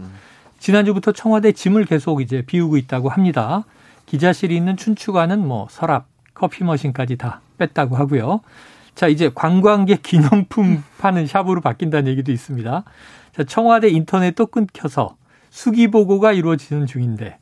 지난주부터 0.59 1.13
청와대 1.13 1.53
짐을 1.53 1.85
계속 1.85 2.23
이제 2.23 2.41
비우고 2.41 2.79
있다고 2.79 3.11
합니다. 3.11 3.65
기자실이 4.07 4.57
있는 4.57 4.79
춘추관은 4.79 5.47
뭐 5.47 5.69
서랍, 5.71 6.07
커피 6.33 6.65
머신까지 6.65 7.19
다 7.19 7.43
뺐다고 7.59 7.97
하고요. 7.97 8.41
자, 8.95 9.09
이제 9.09 9.31
관광객 9.35 10.03
기념품 10.03 10.83
파는 10.99 11.27
샵으로 11.27 11.61
바뀐다는 11.61 12.11
얘기도 12.11 12.33
있습니다. 12.33 12.83
자, 13.37 13.45
청와대 13.45 13.89
인터넷도 13.91 14.47
끊겨서 14.47 15.17
수기 15.51 15.89
보고가 15.89 16.33
이루어지는 16.33 16.87
중인데 16.87 17.37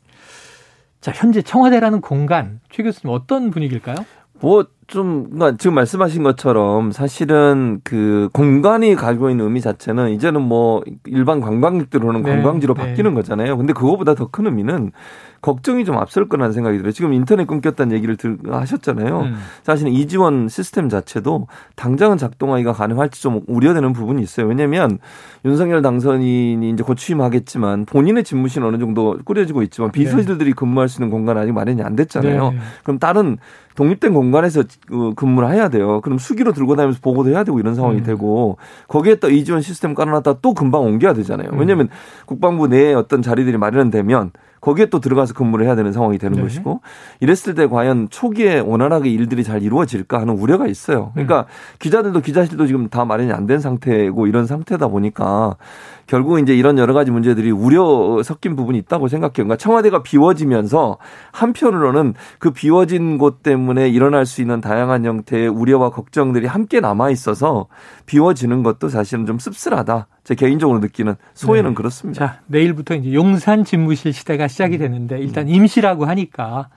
자, 1.01 1.13
현재 1.15 1.43
청와대라는 1.43 2.01
공간 2.01 2.61
최 2.73 2.83
교수님 2.83 3.15
어떤 3.15 3.51
분위기일까요? 3.51 4.05
뭐 4.41 4.67
좀 4.89 5.29
그러니까 5.31 5.57
지금 5.59 5.75
말씀하신 5.75 6.23
것처럼 6.23 6.93
사실은 6.93 7.81
그 7.85 8.31
공간이 8.33 8.95
가지고 8.95 9.29
있는 9.29 9.45
의미 9.45 9.61
자체는 9.61 10.11
이제는 10.13 10.41
뭐 10.41 10.83
일반 11.05 11.41
관광객들 11.41 12.03
오는 12.05 12.23
네, 12.23 12.31
관광지로 12.31 12.73
네. 12.75 12.81
바뀌는 12.81 13.13
거잖아요. 13.15 13.57
근데 13.59 13.73
그거보다 13.75 14.15
더 14.15 14.29
큰 14.31 14.47
의미는 14.47 14.93
걱정이 15.41 15.85
좀 15.85 15.97
앞설 15.97 16.29
거라는 16.29 16.53
생각이 16.53 16.79
들어요. 16.79 16.93
지금 16.93 17.13
인터넷 17.13 17.47
끊겼다는 17.47 17.95
얘기를 17.97 18.17
들, 18.17 18.39
하셨잖아요. 18.49 19.21
음. 19.21 19.37
사실은 19.63 19.93
이 19.93 20.09
지원 20.09 20.49
시스템 20.49 20.89
자체도 20.89 21.47
당장은 21.77 22.17
작동하기가 22.17 22.73
가능할지 22.73 23.23
좀 23.23 23.43
우려되는 23.47 23.93
부분이 23.93 24.21
있어요. 24.23 24.47
왜냐하면 24.47 24.99
윤석열 25.45 25.83
당선인이 25.83 26.71
이제 26.71 26.83
곧 26.83 26.97
취임하겠지만 26.97 27.87
본인의 27.87 28.25
집무실은 28.25 28.67
어느 28.67 28.79
정도 28.79 29.19
꾸려지고 29.25 29.63
있지만 29.63 29.93
비서실들이 29.93 30.53
근무할 30.53 30.89
수 30.89 31.01
있는 31.01 31.11
공간 31.11 31.39
아직 31.39 31.53
마련이 31.53 31.83
안 31.83 31.95
됐잖아요. 31.95 32.51
네. 32.51 32.59
그럼 32.83 32.99
다른 32.99 33.39
독립된 33.77 34.13
공간에서 34.13 34.65
그 34.89 35.13
근무를 35.15 35.53
해야 35.53 35.69
돼요. 35.69 36.01
그럼 36.01 36.19
수기로 36.19 36.53
들고 36.53 36.75
다니면서 36.75 36.99
보고도 37.01 37.31
해야 37.31 37.45
되고 37.45 37.61
이런 37.61 37.77
상황이 37.77 37.99
음. 37.99 38.03
되고 38.03 38.59
거기에 38.89 39.17
또 39.17 39.31
이지원 39.31 39.63
시스템 39.63 39.95
깔아놨다 39.95 40.41
또 40.43 40.53
금방 40.53 40.83
옮겨야 40.83 41.13
되잖아요. 41.13 41.51
음. 41.53 41.61
왜냐하면 41.61 41.89
국방부 42.27 42.67
내에 42.67 42.93
어떤 42.95 43.23
자리들이 43.23 43.57
마련되면 43.57 44.33
거기에 44.61 44.87
또 44.87 45.01
들어가서 45.01 45.35
근무를 45.35 45.67
해야 45.67 45.75
되는 45.75 45.93
상황이 45.93 46.19
되는 46.19 46.37
네. 46.37 46.43
것이고 46.43 46.81
이랬을 47.21 47.55
때 47.57 47.67
과연 47.67 48.09
초기에 48.11 48.61
원활하게 48.61 49.11
일들이 49.11 49.43
잘 49.43 49.63
이루어질까 49.63 50.21
하는 50.21 50.35
우려가 50.35 50.67
있어요. 50.69 51.11
그러니까 51.15 51.47
기자들도 51.81 52.21
기자실도 52.21 52.67
지금 52.67 52.89
다 52.89 53.05
마련이 53.05 53.33
안 53.33 53.49
된 53.49 53.61
상태고 53.61 54.27
이런 54.27 54.47
상태다 54.47 54.89
보니까 54.89 55.57
결국 56.07 56.39
이제 56.39 56.55
이런 56.55 56.79
여러 56.79 56.93
가지 56.95 57.11
문제들이 57.11 57.51
우려 57.51 58.23
섞인 58.23 58.57
부분이 58.57 58.79
있다고 58.79 59.09
생각해요. 59.09 59.33
그러니까 59.33 59.57
청와대가 59.57 60.03
비워지면서 60.03 60.99
한편으로는 61.33 62.15
그 62.39 62.51
비워진 62.51 63.19
곳 63.19 63.43
때문에 63.43 63.89
일어날 63.89 64.27
수 64.27 64.41
있는 64.43 64.61
다양한 64.61 65.05
형태의 65.05 65.49
우려와 65.49 65.91
걱정들이 65.91 66.47
함께 66.47 66.81
남아 66.81 67.11
있어서 67.11 67.67
비워지는 68.07 68.63
것도 68.63 68.89
사실은 68.89 69.27
좀 69.27 69.39
씁쓸하다. 69.39 70.07
제 70.29 70.35
개인적으로 70.35 70.79
느끼는 70.81 71.15
소회는 71.33 71.71
네. 71.71 71.75
그렇습니다. 71.75 72.27
자, 72.27 72.41
내일부터 72.49 72.95
이제 72.97 73.15
용산 73.15 73.65
집무실 73.65 74.13
시대가 74.13 74.47
시작이 74.47 74.77
되는데 74.77 75.19
일단 75.19 75.49
임시라고 75.49 76.05
하니까 76.05 76.69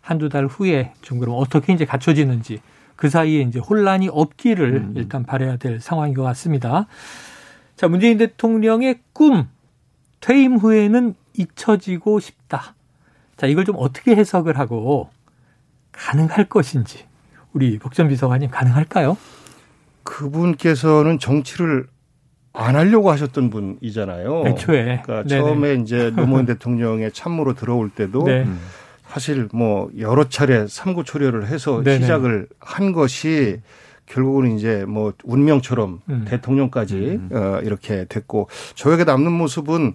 한두 0.00 0.30
달 0.30 0.46
후에 0.46 0.94
좀 1.02 1.18
그럼 1.18 1.34
어떻게 1.36 1.74
이제 1.74 1.84
갖춰지는지 1.84 2.62
그 2.96 3.10
사이에 3.10 3.42
이제 3.42 3.58
혼란이 3.58 4.08
없기를 4.10 4.92
일단 4.94 5.22
바라야 5.22 5.58
될 5.58 5.80
상황인 5.80 6.14
것 6.14 6.22
같습니다. 6.22 6.86
자, 7.76 7.88
문재인 7.88 8.16
대통령의 8.16 9.00
꿈 9.12 9.48
퇴임 10.20 10.56
후에는 10.56 11.14
잊혀지고 11.34 12.20
싶다. 12.20 12.74
자, 13.36 13.46
이걸 13.46 13.66
좀 13.66 13.76
어떻게 13.78 14.16
해석을 14.16 14.58
하고 14.58 15.10
가능할 15.92 16.46
것인지 16.48 17.04
우리 17.52 17.78
박전 17.78 18.08
비서관님 18.08 18.48
가능할까요? 18.48 19.18
그분께서는 20.04 21.18
정치를 21.18 21.92
안 22.54 22.76
하려고 22.76 23.10
하셨던 23.10 23.50
분이잖아요. 23.50 24.44
애초에 24.46 25.02
그러니까 25.02 25.24
네네. 25.24 25.40
처음에 25.40 25.74
이제 25.74 26.10
노무현 26.16 26.46
대통령의 26.46 27.12
참모로 27.12 27.54
들어올 27.54 27.90
때도 27.90 28.22
네. 28.22 28.46
사실 29.08 29.48
뭐 29.52 29.90
여러 29.98 30.28
차례 30.28 30.66
삼고 30.66 31.02
초려를 31.02 31.48
해서 31.48 31.82
네네. 31.82 32.00
시작을 32.00 32.46
한 32.60 32.92
것이 32.92 33.60
결국은 34.06 34.56
이제 34.56 34.84
뭐 34.86 35.12
운명처럼 35.24 36.00
음. 36.08 36.24
대통령까지 36.28 37.20
어, 37.32 37.58
이렇게 37.62 38.06
됐고 38.08 38.48
저에게 38.74 39.04
남는 39.04 39.32
모습은 39.32 39.94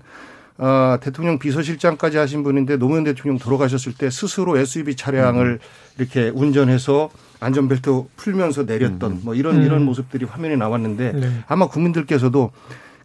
어, 0.60 0.98
대통령 1.00 1.40
비서실장까지 1.40 2.18
하신 2.18 2.44
분인데 2.44 2.76
노무현 2.76 3.06
대통령 3.06 3.40
돌아가셨을 3.40 3.94
때 3.94 4.10
스스로 4.10 4.58
SUV 4.58 4.96
차량을 4.96 5.60
이렇게 5.98 6.30
운전해서 6.34 7.10
안전벨트 7.40 8.04
풀면서 8.18 8.64
내렸던 8.64 9.22
뭐 9.24 9.34
이런 9.36 9.58
음. 9.58 9.62
이런 9.64 9.86
모습들이 9.86 10.26
화면에 10.26 10.58
나왔는데 10.58 11.12
네. 11.14 11.44
아마 11.48 11.68
국민들께서도 11.68 12.52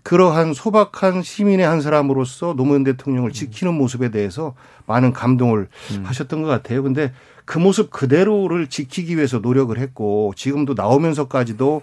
그러한 0.03 0.53
소박한 0.53 1.23
시민의 1.23 1.65
한 1.65 1.81
사람으로서 1.81 2.55
노무현 2.57 2.83
대통령을 2.83 3.31
지키는 3.33 3.73
모습에 3.73 4.11
대해서 4.11 4.55
많은 4.87 5.13
감동을 5.13 5.69
하셨던 6.03 6.43
것 6.43 6.49
같아요. 6.49 6.83
근데 6.83 7.13
그 7.45 7.59
모습 7.59 7.91
그대로를 7.91 8.67
지키기 8.67 9.17
위해서 9.17 9.39
노력을 9.39 9.77
했고 9.79 10.33
지금도 10.37 10.75
나오면서까지도 10.75 11.83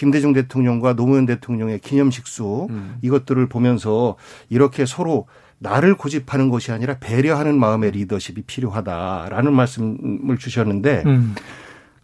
김대중 0.00 0.32
대통령과 0.32 0.94
노무현 0.94 1.26
대통령의 1.26 1.78
기념식수 1.80 2.68
이것들을 3.02 3.46
보면서 3.50 4.16
이렇게 4.48 4.86
서로 4.86 5.26
나를 5.58 5.94
고집하는 5.94 6.48
것이 6.48 6.72
아니라 6.72 6.96
배려하는 6.98 7.58
마음의 7.60 7.90
리더십이 7.90 8.42
필요하다라는 8.46 9.52
말씀을 9.52 10.38
주셨는데 10.38 11.02
음. 11.04 11.34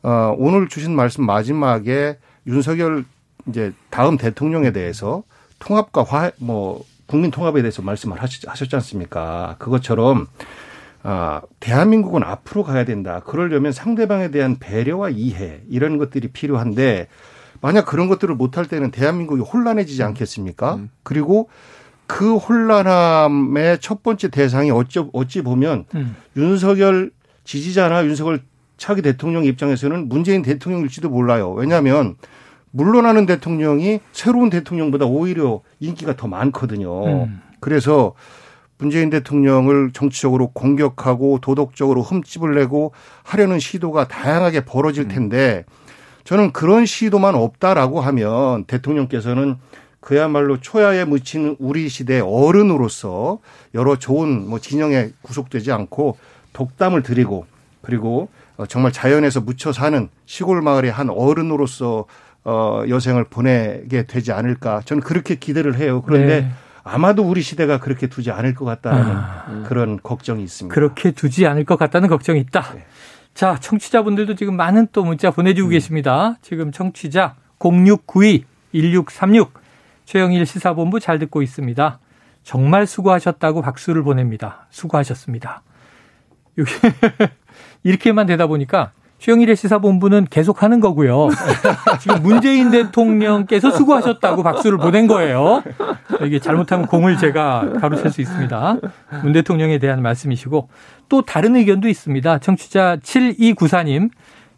어, 0.03 0.35
오늘 0.37 0.69
주신 0.69 0.95
말씀 0.95 1.25
마지막에 1.25 2.19
윤석열 2.47 3.07
이제 3.49 3.73
다음 3.89 4.19
대통령에 4.19 4.73
대해서 4.73 5.23
통합과 5.59 6.03
화, 6.03 6.31
뭐, 6.37 6.85
국민 7.07 7.31
통합에 7.31 7.63
대해서 7.63 7.81
말씀을 7.81 8.21
하시, 8.21 8.47
하셨지 8.47 8.77
않습니까? 8.77 9.57
그것처럼, 9.59 10.27
아, 11.03 11.41
대한민국은 11.61 12.23
앞으로 12.23 12.63
가야 12.63 12.85
된다. 12.85 13.23
그러려면 13.25 13.73
상대방에 13.73 14.31
대한 14.31 14.59
배려와 14.59 15.09
이해, 15.11 15.61
이런 15.71 15.97
것들이 15.97 16.29
필요한데, 16.29 17.09
만약 17.61 17.87
그런 17.87 18.09
것들을 18.09 18.35
못할 18.35 18.67
때는 18.67 18.91
대한민국이 18.91 19.43
혼란해지지 19.43 20.03
않겠습니까? 20.03 20.77
음. 20.77 20.91
그리고 21.03 21.49
그 22.07 22.37
혼란함의 22.37 23.81
첫 23.81 24.03
번째 24.03 24.29
대상이 24.29 24.71
어찌, 24.71 25.05
어찌 25.13 25.43
보면 25.43 25.87
음. 25.95 26.17
윤석열 26.37 27.11
지지자나 27.45 28.05
윤석열 28.05 28.41
차기 28.77 29.03
대통령 29.03 29.45
입장에서는 29.45 30.09
문재인 30.09 30.43
대통령일지도 30.43 31.09
몰라요. 31.09 31.53
왜냐하면 31.53 32.17
물러나는 32.71 33.27
대통령이 33.27 34.01
새로운 34.13 34.51
대통령보다 34.51 35.07
오히려 35.07 35.63
인기가 35.81 36.15
더 36.15 36.29
많거든요. 36.29 37.25
음. 37.25 37.41
그래서 37.61 38.15
문재인 38.79 39.09
대통령을 39.09 39.93
정치적으로 39.93 40.49
공격하고 40.49 41.39
도덕적으로 41.41 42.03
흠집을 42.03 42.55
내고 42.55 42.93
하려는 43.23 43.59
시도가 43.59 44.09
다양하게 44.09 44.67
벌어질 44.67 45.05
음. 45.05 45.09
텐데 45.09 45.65
저는 46.27 46.53
그런 46.53 46.87
시도만 46.87 47.37
없다라고 47.37 48.01
하면 48.01 48.65
대통령께서는 48.65 49.57
그야말로 50.01 50.61
초야에 50.61 51.05
묻힌 51.05 51.57
우리 51.61 51.89
시대 51.89 52.21
어른으로서 52.21 53.39
여러 53.75 53.97
좋은 53.97 54.49
뭐 54.49 54.59
진영에 54.59 55.11
구속되지 55.23 55.71
않고 55.71 56.19
독담을 56.53 57.03
드리고 57.03 57.47
그리고 57.81 58.29
어, 58.57 58.67
정말 58.67 58.91
자연에서 58.91 59.41
묻혀 59.41 59.73
사는 59.73 60.09
시골 60.27 60.63
마을의 60.63 60.91
한 60.91 61.11
어른으로서 61.11 62.07
어 62.45 62.85
여생을 62.89 63.25
보내게 63.25 64.05
되지 64.05 64.31
않을까 64.31 64.81
저는 64.85 65.03
그렇게 65.03 65.35
기대를 65.35 65.77
해요. 65.79 66.03
그런데 66.07 66.43
네. 66.43 66.51
아마도 66.85 67.25
우리 67.25 67.43
시대가 67.43 67.81
그렇게 67.81 68.07
두지 68.07 68.31
않을 68.31 68.55
것 68.55 68.65
같다는 68.65 69.03
아, 69.05 69.65
그런 69.67 69.99
걱정이 70.01 70.45
있습니다. 70.45 70.73
그렇게 70.73 71.11
두지 71.11 71.47
않을 71.47 71.65
것 71.65 71.77
같다는 71.77 72.09
걱정이 72.09 72.39
있다. 72.39 72.75
네. 72.75 72.87
자, 73.37 73.57
청취자분들도 73.61 74.35
지금 74.35 74.57
많은 74.57 74.89
또 74.93 75.05
문자 75.05 75.31
보내주고 75.31 75.69
음. 75.69 75.71
계십니다. 75.73 76.37
지금 76.41 76.73
청취자 76.73 77.35
0692-1636 77.59 79.51
최영일 80.07 80.47
시사본부 80.47 81.01
잘 81.01 81.19
듣고 81.19 81.43
있습니다. 81.43 81.99
정말 82.43 82.87
수고하셨다고 82.87 83.61
박수를 83.61 84.03
보냅니다. 84.03 84.67
수고하셨습니다. 84.71 85.63
이렇게만 87.85 88.25
되다 88.25 88.47
보니까 88.47 88.93
최영일의 89.19 89.57
시사본부는 89.57 90.29
계속 90.31 90.63
하는 90.63 90.81
거고요. 90.81 91.29
지금 92.01 92.23
문재인 92.23 92.71
대통령께서 92.71 93.71
수고하셨다고 93.71 94.43
박수를 94.43 94.79
보낸 94.79 95.07
거예요. 95.07 95.63
이게 96.23 96.39
잘못하면 96.39 96.87
공을 96.87 97.17
제가 97.19 97.73
가로챌 97.81 98.11
수 98.11 98.21
있습니다. 98.21 98.77
문 99.23 99.33
대통령에 99.33 99.79
대한 99.79 100.03
말씀이시고 100.03 100.69
또 101.09 101.23
다른 101.23 101.57
의견도 101.57 101.89
있습니다. 101.89 102.39
청취자 102.39 102.99
7294님 103.03 104.11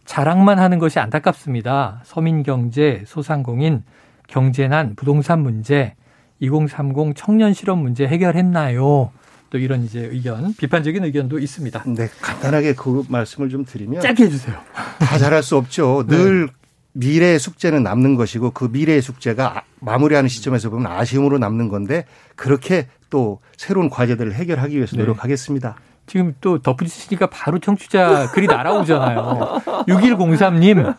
자랑만 0.05 0.59
하는 0.59 0.78
것이 0.78 0.99
안타깝습니다. 0.99 2.00
서민경제, 2.05 3.05
소상공인, 3.07 3.83
경제난, 4.26 4.95
부동산 4.97 5.43
문제, 5.43 5.95
2030 6.40 7.14
청년 7.14 7.52
실업 7.52 7.78
문제 7.78 8.07
해결했나요? 8.07 9.11
또 9.50 9.59
이런 9.59 9.85
이제 9.85 10.00
의견, 10.00 10.55
비판적인 10.55 11.05
의견도 11.05 11.38
있습니다. 11.38 11.85
네, 11.87 12.09
간단하게 12.21 12.75
그 12.75 13.05
말씀을 13.09 13.49
좀 13.49 13.64
드리면 13.64 14.00
짧게 14.00 14.25
해주세요. 14.25 14.57
다 14.99 15.19
잘할 15.19 15.43
수 15.43 15.57
없죠. 15.57 16.05
네. 16.07 16.17
늘 16.17 16.49
미래의 16.93 17.38
숙제는 17.38 17.83
남는 17.83 18.17
것이고 18.17 18.50
그 18.50 18.69
미래의 18.71 19.02
숙제가 19.02 19.59
아, 19.59 19.62
마무리하는 19.81 20.28
시점에서 20.28 20.69
보면 20.71 20.90
아쉬움으로 20.90 21.38
남는 21.38 21.69
건데 21.69 22.05
그렇게 22.35 22.88
또 23.09 23.40
새로운 23.57 23.88
과제들을 23.88 24.35
해결하기 24.35 24.76
위해서 24.76 24.97
네. 24.97 25.02
노력하겠습니다. 25.02 25.76
네. 25.78 25.98
지금 26.08 26.34
또 26.40 26.58
덧붙이시니까 26.58 27.26
바로 27.28 27.58
청취자 27.58 28.30
글이 28.32 28.46
날아오잖아요. 28.48 29.60
6103님, 29.86 30.94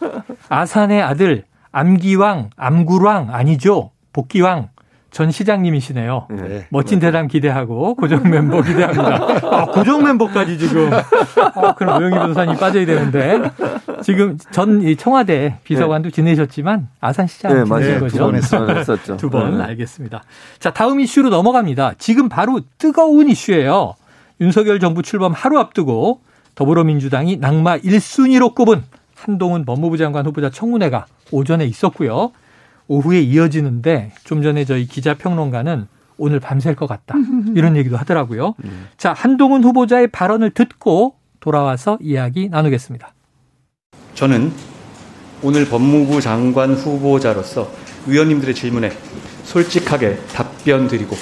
아산의 0.47 1.01
아들, 1.01 1.43
암기왕, 1.71 2.51
암구왕 2.55 3.33
아니죠? 3.33 3.91
복기왕. 4.13 4.69
전 5.11 5.31
시장님이시네요. 5.31 6.27
네. 6.29 6.67
멋진 6.69 6.99
대담 6.99 7.27
기대하고 7.27 7.95
고정 7.95 8.29
멤버 8.29 8.61
기대합니다. 8.61 9.39
아, 9.51 9.65
고정 9.65 10.03
멤버까지 10.03 10.59
지금. 10.59 10.91
아, 10.93 11.73
그럼 11.73 11.99
오영희 11.99 12.15
변호사님 12.15 12.57
빠져야 12.57 12.85
되는데 12.85 13.41
지금 14.03 14.37
전 14.51 14.83
청와대 14.97 15.57
비서관도 15.63 16.09
네. 16.09 16.13
지내셨지만 16.13 16.89
아산시장 17.01 17.53
네, 17.53 17.63
지내신 17.65 17.99
거죠? 17.99 18.17
두번 18.17 18.35
했었죠. 18.77 19.17
두번 19.17 19.57
네. 19.57 19.63
알겠습니다. 19.63 20.21
자 20.59 20.71
다음 20.71 20.99
이슈로 20.99 21.29
넘어갑니다. 21.29 21.93
지금 21.97 22.29
바로 22.29 22.61
뜨거운 22.77 23.29
이슈예요. 23.29 23.95
윤석열 24.41 24.79
정부 24.79 25.01
출범 25.01 25.33
하루 25.33 25.59
앞두고 25.59 26.21
더불어민주당이 26.55 27.37
낙마 27.37 27.77
1순위로 27.79 28.55
꼽은 28.55 28.83
한동훈 29.15 29.65
법무부 29.65 29.97
장관 29.97 30.25
후보자 30.25 30.49
청문회가 30.49 31.05
오전에 31.31 31.65
있었고요. 31.65 32.31
오후에 32.87 33.21
이어지는데 33.21 34.13
좀 34.23 34.41
전에 34.41 34.65
저희 34.65 34.85
기자 34.85 35.13
평론가는 35.13 35.87
오늘 36.17 36.39
밤샐 36.39 36.75
것 36.75 36.87
같다. 36.87 37.15
이런 37.55 37.75
얘기도 37.77 37.97
하더라고요. 37.97 38.55
음. 38.63 38.87
자, 38.97 39.13
한동훈 39.13 39.63
후보자의 39.63 40.07
발언을 40.07 40.51
듣고 40.51 41.15
돌아와서 41.39 41.97
이야기 42.01 42.49
나누겠습니다. 42.49 43.13
저는 44.15 44.51
오늘 45.41 45.65
법무부 45.65 46.19
장관 46.19 46.73
후보자로서 46.73 47.71
의원님들의 48.07 48.53
질문에 48.55 48.91
솔직하게 49.43 50.17
답변 50.33 50.87
드리고 50.87 51.15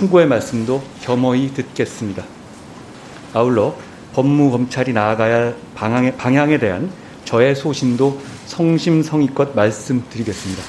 충고의 0.00 0.26
말씀도 0.28 0.82
겸허히 1.02 1.52
듣겠습니다. 1.52 2.24
아울러 3.34 3.74
법무검찰이 4.14 4.94
나아가야 4.94 5.34
할 5.34 5.56
방향에, 5.74 6.16
방향에 6.16 6.58
대한 6.58 6.90
저의 7.26 7.54
소신도 7.54 8.18
성심성의껏 8.46 9.54
말씀드리겠습니다. 9.54 10.62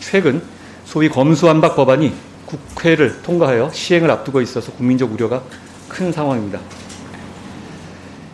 최근 0.00 0.42
소위 0.86 1.10
검수안박 1.10 1.76
법안이 1.76 2.14
국회를 2.46 3.20
통과하여 3.22 3.70
시행을 3.70 4.10
앞두고 4.10 4.40
있어서 4.40 4.72
국민적 4.72 5.12
우려가 5.12 5.42
큰 5.88 6.10
상황입니다. 6.10 6.58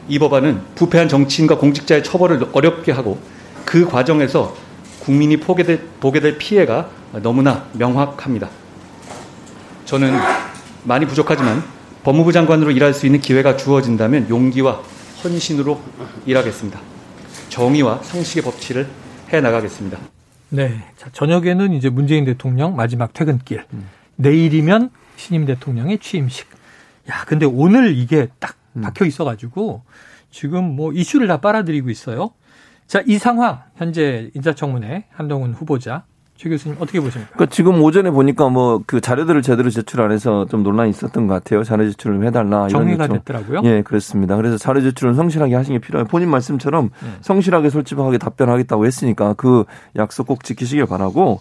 이 0.09 0.20
법안은 0.20 0.61
부패한 0.77 1.09
정치인과 1.09 1.59
공직자의 1.59 2.05
처벌을 2.05 2.46
어렵게 2.53 2.92
하고 2.92 3.18
그 3.64 3.87
과정에서 3.87 4.55
국민이 5.01 5.38
보게 5.38 5.64
될 5.64 6.38
피해가 6.38 6.88
너무나 7.22 7.66
명확합니다. 7.72 8.48
저는 9.88 10.12
많이 10.85 11.07
부족하지만 11.07 11.62
법무부 12.05 12.31
장관으로 12.31 12.72
일할 12.72 12.92
수 12.92 13.07
있는 13.07 13.22
기회가 13.22 13.57
주어진다면 13.57 14.29
용기와 14.29 14.83
헌신으로 15.24 15.81
일하겠습니다. 16.27 16.79
정의와 17.48 18.03
상식의 18.03 18.42
법치를 18.42 18.87
해 19.33 19.40
나가겠습니다. 19.40 19.98
네. 20.51 20.85
자, 20.98 21.09
저녁에는 21.11 21.72
이제 21.72 21.88
문재인 21.88 22.27
대통령 22.27 22.77
마지막 22.77 23.14
퇴근길. 23.14 23.64
음. 23.72 23.88
내일이면 24.16 24.90
신임 25.16 25.46
대통령의 25.46 26.01
취임식. 26.01 26.48
야, 27.09 27.24
근데 27.27 27.46
오늘 27.46 27.96
이게 27.96 28.29
딱 28.40 28.57
음. 28.77 28.83
박혀 28.83 29.07
있어 29.07 29.24
가지고 29.24 29.85
지금 30.31 30.77
뭐 30.77 30.92
이슈를 30.92 31.29
다 31.29 31.40
빨아들이고 31.40 31.88
있어요. 31.88 32.33
자, 32.87 33.03
이 33.07 33.16
상황 33.16 33.62
현재 33.77 34.31
인사청문회 34.35 35.07
한동훈 35.12 35.55
후보자 35.55 36.05
최 36.38 36.48
교수님 36.48 36.77
어떻게 36.81 37.01
보십니까? 37.01 37.33
그러니까 37.35 37.53
지금 37.55 37.83
오전에 37.83 38.11
보니까 38.11 38.48
뭐 38.48 38.81
그 38.87 39.01
자료들을 39.01 39.42
제대로 39.42 39.68
제출 39.70 40.01
안 40.01 40.12
해서 40.12 40.46
좀 40.46 40.62
논란이 40.62 40.90
있었던 40.90 41.27
것 41.27 41.35
같아요. 41.35 41.64
자료 41.64 41.85
제출을 41.90 42.24
해달라. 42.24 42.68
정리가 42.68 43.09
됐더라고요. 43.09 43.62
예, 43.64 43.83
그렇습니다. 43.83 44.37
그래서 44.37 44.57
자료 44.57 44.81
제출은 44.81 45.14
성실하게 45.14 45.55
하시는 45.57 45.79
게 45.79 45.85
필요해요. 45.85 46.07
본인 46.07 46.31
말씀처럼 46.31 46.90
네. 47.03 47.09
성실하게 47.20 47.70
솔직하게 47.70 48.18
답변하겠다고 48.18 48.87
했으니까 48.87 49.35
그 49.35 49.64
약속 49.96 50.27
꼭 50.27 50.44
지키시길 50.44 50.87
바라고 50.87 51.40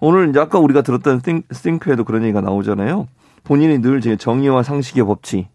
오늘 0.00 0.28
이제 0.28 0.40
아까 0.40 0.58
우리가 0.58 0.82
들었던 0.82 1.22
스팅크에도 1.52 2.04
그런 2.04 2.24
얘기가 2.24 2.40
나오잖아요. 2.40 3.06
본인이 3.44 3.80
늘 3.80 4.00
정의와 4.00 4.64
상식의 4.64 5.04
법치 5.04 5.48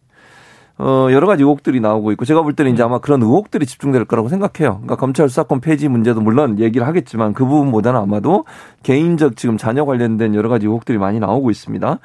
어, 0.80 1.08
여러 1.12 1.26
가지 1.26 1.42
의혹들이 1.44 1.80
나오고 1.80 2.12
있고 2.14 2.26
제가 2.26 2.44
볼 2.44 2.54
때는 2.54 2.74
이제 2.74 2.84
음. 2.84 2.86
아마 2.86 3.00
그런 3.00 3.22
의혹들이 3.22 3.66
집중될 3.66 4.06
거라고 4.06 4.30
생각해요. 4.30 4.74
그러니까 4.76 4.96
검찰 4.96 5.28
수사권 5.28 5.60
폐지 5.60 5.88
문제도 5.88 6.22
물론 6.22 6.60
얘기를 6.60 6.86
하겠지만 6.86 7.34
그 7.34 7.46
부분보다는 7.46 8.00
아마도 8.00 8.46
개인적 8.84 9.36
지금 9.38 9.58
자녀 9.58 9.86
관련된 9.86 10.36
여러 10.36 10.50
가지 10.50 10.68
의혹들이 10.68 10.98
많이 10.98 11.20
나오고 11.20 11.50
있습니다. 11.50 12.00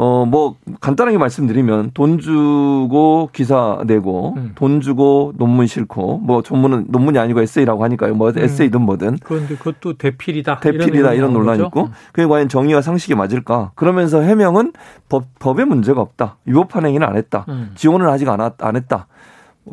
어, 0.00 0.24
뭐, 0.24 0.54
간단하게 0.80 1.18
말씀드리면 1.18 1.90
돈 1.92 2.20
주고 2.20 3.30
기사 3.32 3.82
내고 3.84 4.34
음. 4.36 4.52
돈 4.54 4.80
주고 4.80 5.32
논문 5.36 5.66
싫고 5.66 6.18
뭐 6.18 6.40
전문은 6.40 6.86
논문이 6.88 7.18
아니고 7.18 7.42
에세이라고 7.42 7.82
하니까요. 7.82 8.14
뭐 8.14 8.30
음. 8.30 8.38
에세이든 8.38 8.80
뭐든. 8.80 9.18
그런데 9.24 9.56
그것도 9.56 9.98
대필이다. 9.98 10.60
대필이다 10.60 11.14
이런, 11.14 11.32
논란이 11.32 11.64
있고 11.64 11.88
그게 12.12 12.26
과연 12.26 12.48
정의와 12.48 12.80
상식에 12.80 13.16
맞을까? 13.16 13.72
그러면서 13.74 14.20
해명은 14.20 14.72
법, 15.08 15.24
법에 15.40 15.64
문제가 15.64 16.00
없다. 16.00 16.36
위법한 16.44 16.86
행위는 16.86 17.04
안 17.04 17.16
했다. 17.16 17.44
음. 17.48 17.72
지원을 17.74 18.08
아직 18.08 18.28
안, 18.28 18.40
안 18.40 18.76
했다. 18.76 19.08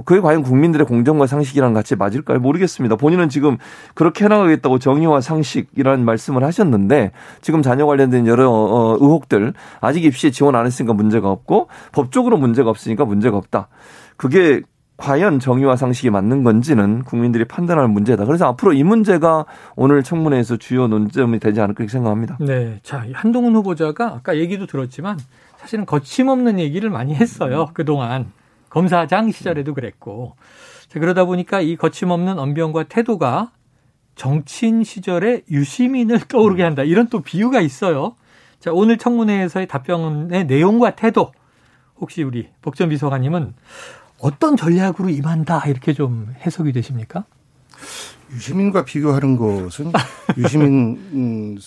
그게 0.04 0.20
과연 0.20 0.44
국민들의 0.44 0.86
공정과 0.86 1.28
상식이랑 1.28 1.74
같이 1.74 1.96
맞을까요? 1.96 2.40
모르겠습니다. 2.40 2.96
본인은 2.96 3.30
지금 3.30 3.58
그렇게 3.94 4.26
해나가겠다고 4.26 4.80
정의와 4.80 5.22
상식이라는 5.22 6.04
말씀을 6.04 6.44
하셨는데 6.44 7.12
지금 7.42 7.62
자녀 7.62 7.86
관련된 7.86 8.28
여러 8.28 8.50
어, 8.50 8.98
의혹들 9.00 9.54
아직 9.82 10.06
입시에 10.06 10.32
지원 10.32 10.56
안 10.56 10.66
했으니까 10.66 10.94
문제가 10.94 11.30
없고 11.30 11.68
법적으로 11.92 12.38
문제가 12.38 12.70
없으니까 12.70 13.06
문제가 13.06 13.38
없다. 13.38 13.68
그게 14.18 14.62
과연 14.98 15.40
정의와 15.40 15.76
상식이 15.76 16.10
맞는 16.10 16.44
건지는 16.44 17.04
국민들이 17.04 17.44
판단할 17.46 17.88
문제다. 17.88 18.26
그래서 18.26 18.46
앞으로 18.48 18.74
이 18.74 18.84
문제가 18.84 19.46
오늘 19.76 20.04
청문회에서 20.04 20.58
주요 20.58 20.88
논점이 20.88 21.40
되지 21.40 21.60
않을까 21.60 21.86
생각합니다. 21.88 22.38
네. 22.40 22.80
자, 22.82 23.06
한동훈 23.14 23.56
후보자가 23.56 24.08
아까 24.08 24.38
얘기도 24.38 24.66
들었지만 24.66 25.20
사실은 25.58 25.86
거침없는 25.86 26.60
얘기를 26.60 26.90
많이 26.90 27.14
했어요. 27.14 27.68
그동안. 27.74 28.32
검사장 28.76 29.32
시절에도 29.32 29.74
그랬고. 29.74 30.36
자, 30.90 31.00
그러다 31.00 31.24
보니까 31.24 31.62
이 31.62 31.78
거침없는 31.78 32.38
언변과 32.38 32.84
태도가 32.84 33.54
정치인 34.16 34.84
시절의 34.84 35.44
유시민을 35.50 36.20
떠오르게 36.28 36.62
한다. 36.62 36.84
이런 36.84 37.08
또 37.08 37.22
비유가 37.22 37.62
있어요. 37.62 38.18
자, 38.60 38.74
오늘 38.74 38.98
청문회에서의 38.98 39.70
답변의 39.70 40.48
내용과 40.48 40.98
태도. 40.98 41.32
혹시 42.02 42.22
우리 42.22 42.50
복전 42.62 42.90
비서관님은 42.90 43.54
어떤 44.20 44.58
전략으로 44.58 45.10
임한다 45.10 45.68
이렇게 45.68 45.94
좀 45.94 46.34
해석이 46.46 46.74
되십니까? 46.74 47.24
유시민과 48.34 48.84
비교하는 48.84 49.38
것은 49.38 49.94
유시민 50.38 50.98
음, 51.14 51.58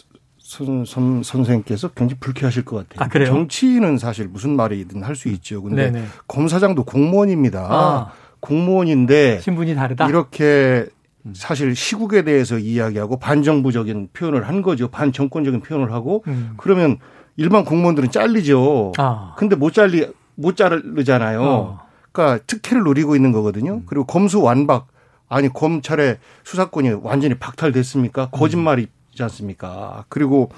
선, 0.49 0.87
선, 0.87 1.23
선생께서 1.23 1.89
굉장히 1.89 2.19
불쾌하실 2.21 2.65
것 2.65 2.77
같아요. 2.89 3.05
아, 3.05 3.09
그래요? 3.09 3.29
정치인은 3.29 3.99
사실 3.99 4.29
무슨 4.29 4.57
말이든 4.57 5.03
할 5.03 5.15
수 5.15 5.29
있죠. 5.29 5.63
근데 5.63 5.91
네네. 5.91 6.07
검사장도 6.27 6.85
공무원입니다. 6.85 7.67
아. 7.71 8.13
공무원인데 8.41 9.41
신분이 9.41 9.75
다르다. 9.75 10.09
이렇게 10.09 10.87
사실 11.35 11.77
시국에 11.77 12.23
대해서 12.23 12.59
이야기하고 12.59 13.19
반정부적인 13.19 14.09
표현을 14.15 14.49
한 14.49 14.63
거죠. 14.63 14.89
반정권적인 14.89 15.61
표현을 15.61 15.93
하고 15.93 16.25
음. 16.29 16.55
그러면 16.57 16.97
일반 17.37 17.65
공무원들은 17.67 18.11
잘리죠. 18.11 18.93
아. 18.97 19.35
근데 19.37 19.55
못 19.55 19.75
잘리 19.75 20.07
못 20.35 20.57
자르잖아요. 20.57 21.43
어. 21.43 21.81
그러니까 22.11 22.43
특혜를 22.47 22.85
누리고 22.85 23.17
있는 23.17 23.33
거거든요. 23.33 23.83
그리고 23.85 24.07
검수 24.07 24.41
완박 24.41 24.87
아니 25.29 25.53
검찰의 25.53 26.17
수사권이 26.45 26.91
완전히 27.03 27.35
박탈됐습니까? 27.35 28.31
거짓말이 28.31 28.87
지 29.15 29.23
않습니까? 29.25 30.05
그리고 30.09 30.51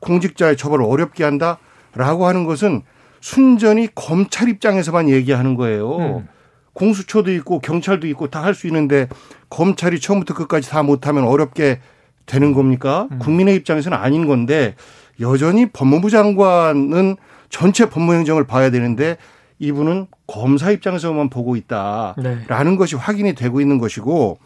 공직자의 0.00 0.56
처벌을 0.56 0.84
어렵게 0.84 1.24
한다라고 1.24 2.26
하는 2.26 2.44
것은 2.44 2.82
순전히 3.20 3.88
검찰 3.94 4.48
입장에서만 4.48 5.08
얘기하는 5.08 5.54
거예요. 5.54 5.96
음. 5.98 6.28
공수처도 6.74 7.32
있고 7.32 7.58
경찰도 7.60 8.06
있고 8.08 8.28
다 8.28 8.42
할 8.42 8.54
수 8.54 8.66
있는데 8.66 9.08
검찰이 9.48 9.98
처음부터 10.00 10.34
끝까지 10.34 10.68
다 10.68 10.82
못하면 10.82 11.24
어렵게 11.24 11.80
되는 12.26 12.52
겁니까? 12.52 13.08
국민의 13.20 13.56
입장에서는 13.56 13.96
아닌 13.96 14.26
건데 14.26 14.74
여전히 15.20 15.66
법무부 15.66 16.10
장관은 16.10 17.16
전체 17.48 17.88
법무행정을 17.88 18.46
봐야 18.46 18.70
되는데 18.70 19.16
이분은 19.58 20.08
검사 20.26 20.70
입장에서만 20.70 21.30
보고 21.30 21.56
있다라는 21.56 22.46
네. 22.72 22.76
것이 22.76 22.94
확인이 22.96 23.34
되고 23.34 23.60
있는 23.60 23.78
것이고 23.78 24.38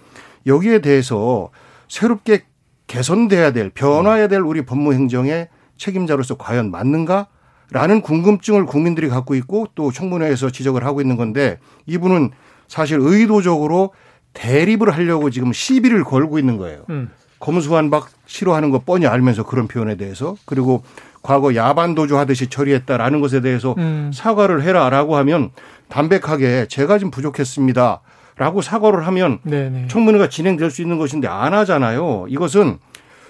여기에 0.46 0.80
대해서 0.80 1.50
새롭게 1.88 2.42
개선돼야 2.90 3.52
될 3.52 3.70
변화해야 3.70 4.26
될 4.26 4.40
우리 4.40 4.62
법무행정의 4.62 5.48
책임자로서 5.76 6.36
과연 6.36 6.72
맞는가? 6.72 7.28
라는 7.70 8.00
궁금증을 8.00 8.66
국민들이 8.66 9.08
갖고 9.08 9.36
있고 9.36 9.68
또 9.76 9.92
청문회에서 9.92 10.50
지적을 10.50 10.84
하고 10.84 11.00
있는 11.00 11.16
건데 11.16 11.60
이분은 11.86 12.30
사실 12.66 12.98
의도적으로 13.00 13.92
대립을 14.32 14.90
하려고 14.90 15.30
지금 15.30 15.52
시비를 15.52 16.02
걸고 16.02 16.40
있는 16.40 16.56
거예요. 16.56 16.82
음. 16.90 17.10
검수완박 17.38 18.10
싫어하는 18.26 18.70
거 18.70 18.80
뻔히 18.80 19.06
알면서 19.06 19.44
그런 19.44 19.68
표현에 19.68 19.94
대해서 19.96 20.34
그리고 20.44 20.82
과거 21.22 21.54
야반 21.54 21.94
도주 21.94 22.18
하듯이 22.18 22.48
처리했다라는 22.48 23.20
것에 23.20 23.40
대해서 23.40 23.76
음. 23.78 24.10
사과를 24.12 24.64
해라라고 24.64 25.16
하면 25.18 25.50
담백하게 25.88 26.66
제가 26.68 26.98
좀 26.98 27.12
부족했습니다 27.12 28.00
라고 28.40 28.62
사과를 28.62 29.06
하면 29.06 29.38
네네. 29.42 29.88
청문회가 29.88 30.30
진행될 30.30 30.70
수 30.70 30.80
있는 30.80 30.96
것인데 30.96 31.28
안 31.28 31.52
하잖아요. 31.52 32.24
이것은 32.30 32.78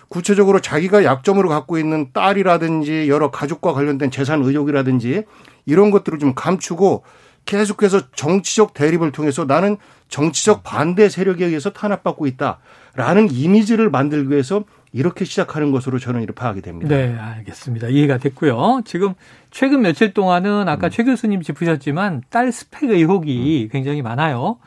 구체적으로 0.09 0.61
자기가 0.61 1.03
약점으로 1.03 1.49
갖고 1.49 1.79
있는 1.79 2.13
딸이라든지 2.13 3.09
여러 3.09 3.33
가족과 3.33 3.73
관련된 3.73 4.13
재산 4.13 4.41
의혹이라든지 4.41 5.25
이런 5.67 5.91
것들을 5.91 6.21
좀 6.21 6.37
감추고 6.37 7.03
계속해서 7.45 8.13
정치적 8.13 8.73
대립을 8.73 9.11
통해서 9.11 9.45
나는 9.47 9.79
정치적 10.07 10.63
반대 10.63 11.09
세력에 11.09 11.45
의해서 11.45 11.71
탄압받고 11.71 12.29
있다라는 12.29 13.33
이미지를 13.33 13.91
만들기 13.91 14.31
위해서 14.31 14.63
이렇게 14.93 15.25
시작하는 15.25 15.73
것으로 15.73 15.99
저는 15.99 16.23
이렇게 16.23 16.37
파악이 16.37 16.61
됩니다. 16.61 16.95
네, 16.95 17.17
알겠습니다. 17.19 17.89
이해가 17.89 18.19
됐고요. 18.19 18.83
지금 18.85 19.15
최근 19.51 19.83
며칠 19.83 20.15
동안은 20.15 20.69
아까 20.69 20.89
최 20.89 21.03
교수님 21.03 21.43
짚으셨지만 21.43 22.23
딸 22.31 22.53
스펙 22.53 22.91
의혹이 22.91 23.71
굉장히 23.73 24.03
많아요. 24.03 24.59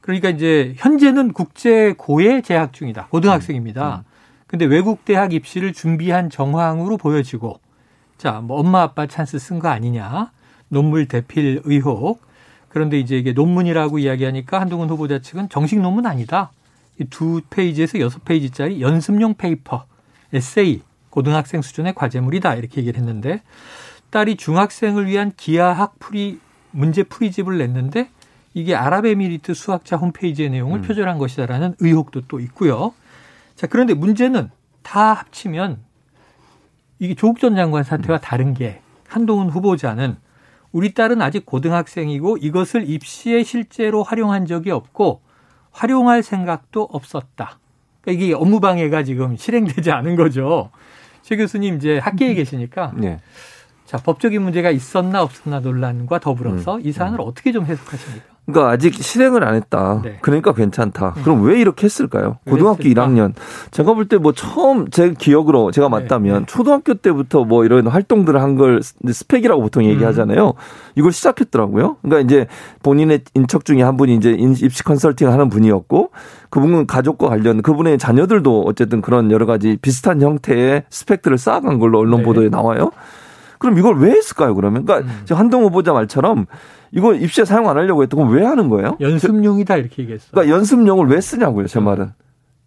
그러니까 0.00 0.30
이제 0.30 0.74
현재는 0.76 1.32
국제 1.32 1.94
고에 1.96 2.40
재학 2.42 2.72
중이다. 2.72 3.08
고등학생입니다. 3.08 4.04
근데 4.46 4.64
외국 4.64 5.04
대학 5.04 5.32
입시를 5.32 5.72
준비한 5.72 6.30
정황으로 6.30 6.96
보여지고 6.96 7.60
자, 8.18 8.40
뭐 8.42 8.58
엄마 8.58 8.82
아빠 8.82 9.06
찬스 9.06 9.38
쓴 9.38 9.58
거 9.60 9.68
아니냐. 9.68 10.32
논문 10.68 11.06
대필 11.06 11.62
의혹. 11.64 12.20
그런데 12.68 12.98
이제 12.98 13.16
이게 13.16 13.32
논문이라고 13.32 13.98
이야기하니까 13.98 14.60
한동훈 14.60 14.88
후보자 14.90 15.20
측은 15.20 15.48
정식 15.48 15.80
논문 15.80 16.06
아니다. 16.06 16.50
이 17.00 17.04
두 17.04 17.40
페이지에서 17.48 17.98
여섯 17.98 18.24
페이지짜리 18.24 18.82
연습용 18.82 19.34
paper, 19.34 19.86
에세이, 20.32 20.82
고등학생 21.08 21.62
수준의 21.62 21.94
과제물이다. 21.94 22.54
이렇게 22.56 22.80
얘기를 22.82 23.00
했는데 23.00 23.42
딸이 24.10 24.36
중학생을 24.36 25.06
위한 25.06 25.32
기하학 25.36 25.98
풀이 25.98 26.38
문제 26.72 27.02
풀이집을 27.02 27.58
냈는데 27.58 28.10
이게 28.54 28.74
아랍에미리트 28.74 29.54
수학자 29.54 29.96
홈페이지의 29.96 30.50
내용을 30.50 30.80
표절한 30.82 31.18
것이다라는 31.18 31.76
의혹도 31.78 32.22
또 32.22 32.40
있고요. 32.40 32.92
자, 33.54 33.66
그런데 33.66 33.94
문제는 33.94 34.50
다 34.82 35.12
합치면 35.12 35.78
이게 36.98 37.14
조국 37.14 37.38
전 37.38 37.54
장관 37.54 37.84
사태와 37.84 38.18
다른 38.18 38.54
게 38.54 38.80
한동훈 39.08 39.48
후보자는 39.48 40.16
우리 40.72 40.94
딸은 40.94 41.20
아직 41.20 41.46
고등학생이고 41.46 42.38
이것을 42.38 42.88
입시에 42.88 43.42
실제로 43.42 44.02
활용한 44.02 44.46
적이 44.46 44.70
없고 44.70 45.20
활용할 45.72 46.22
생각도 46.22 46.88
없었다. 46.90 47.58
그러니까 48.00 48.24
이게 48.24 48.34
업무 48.34 48.60
방해가 48.60 49.02
지금 49.02 49.36
실행되지 49.36 49.90
않은 49.90 50.16
거죠. 50.16 50.70
최 51.22 51.36
교수님 51.36 51.76
이제 51.76 51.98
학계에 51.98 52.34
계시니까 52.34 52.92
네. 52.96 53.20
자 53.84 53.98
법적인 53.98 54.40
문제가 54.42 54.70
있었나 54.70 55.22
없었나 55.22 55.60
논란과 55.60 56.20
더불어서 56.20 56.78
이 56.80 56.92
사안을 56.92 57.20
어떻게 57.20 57.52
좀 57.52 57.66
해석하십니까? 57.66 58.24
그러니까 58.46 58.72
아직 58.72 58.94
실행을 58.94 59.44
안 59.44 59.54
했다. 59.54 60.00
네. 60.04 60.18
그러니까 60.22 60.52
괜찮다. 60.52 61.14
그럼 61.22 61.42
왜 61.44 61.60
이렇게 61.60 61.84
했을까요? 61.84 62.38
왜 62.46 62.50
고등학교 62.52 62.82
했을까? 62.82 63.06
1학년. 63.06 63.32
제가 63.70 63.94
볼 63.94 64.08
때 64.08 64.16
뭐 64.18 64.32
처음 64.32 64.90
제 64.90 65.12
기억으로 65.16 65.70
제가 65.70 65.86
네, 65.88 65.90
맞다면 65.92 66.40
네. 66.40 66.46
초등학교 66.46 66.94
때부터 66.94 67.44
뭐 67.44 67.64
이런 67.64 67.86
활동들을 67.86 68.40
한 68.40 68.56
걸 68.56 68.80
스펙이라고 68.82 69.62
보통 69.62 69.84
음. 69.84 69.90
얘기하잖아요. 69.90 70.54
이걸 70.96 71.12
시작했더라고요. 71.12 71.98
그러니까 72.02 72.20
이제 72.26 72.46
본인의 72.82 73.20
인척 73.34 73.64
중에 73.64 73.82
한 73.82 73.96
분이 73.96 74.16
이제 74.16 74.32
인- 74.32 74.56
입시 74.60 74.82
컨설팅 74.82 75.30
하는 75.30 75.48
분이었고 75.48 76.10
그분은 76.50 76.88
가족과 76.88 77.28
관련 77.28 77.62
그분의 77.62 77.98
자녀들도 77.98 78.64
어쨌든 78.66 79.00
그런 79.00 79.30
여러 79.30 79.46
가지 79.46 79.78
비슷한 79.80 80.20
형태의 80.20 80.82
스펙들을 80.90 81.38
쌓아간 81.38 81.78
걸로 81.78 82.00
언론 82.00 82.20
네. 82.20 82.24
보도에 82.26 82.48
나와요. 82.48 82.90
그럼 83.60 83.78
이걸 83.78 83.98
왜 83.98 84.10
했을까요, 84.10 84.54
그러면? 84.56 84.84
그러니까 84.84 85.12
음. 85.12 85.36
한동 85.36 85.62
후보자 85.64 85.92
말처럼 85.92 86.46
이거 86.90 87.14
입시에 87.14 87.44
사용 87.44 87.68
안 87.68 87.76
하려고 87.76 88.02
했던 88.02 88.18
건 88.18 88.30
왜 88.30 88.44
하는 88.44 88.68
거예요? 88.68 88.96
연습용이다 89.00 89.76
이렇게 89.76 90.02
얘기했어. 90.02 90.28
그러니까 90.32 90.54
연습용을 90.56 91.06
왜 91.06 91.20
쓰냐고요, 91.20 91.66
제 91.68 91.78
말은. 91.78 92.10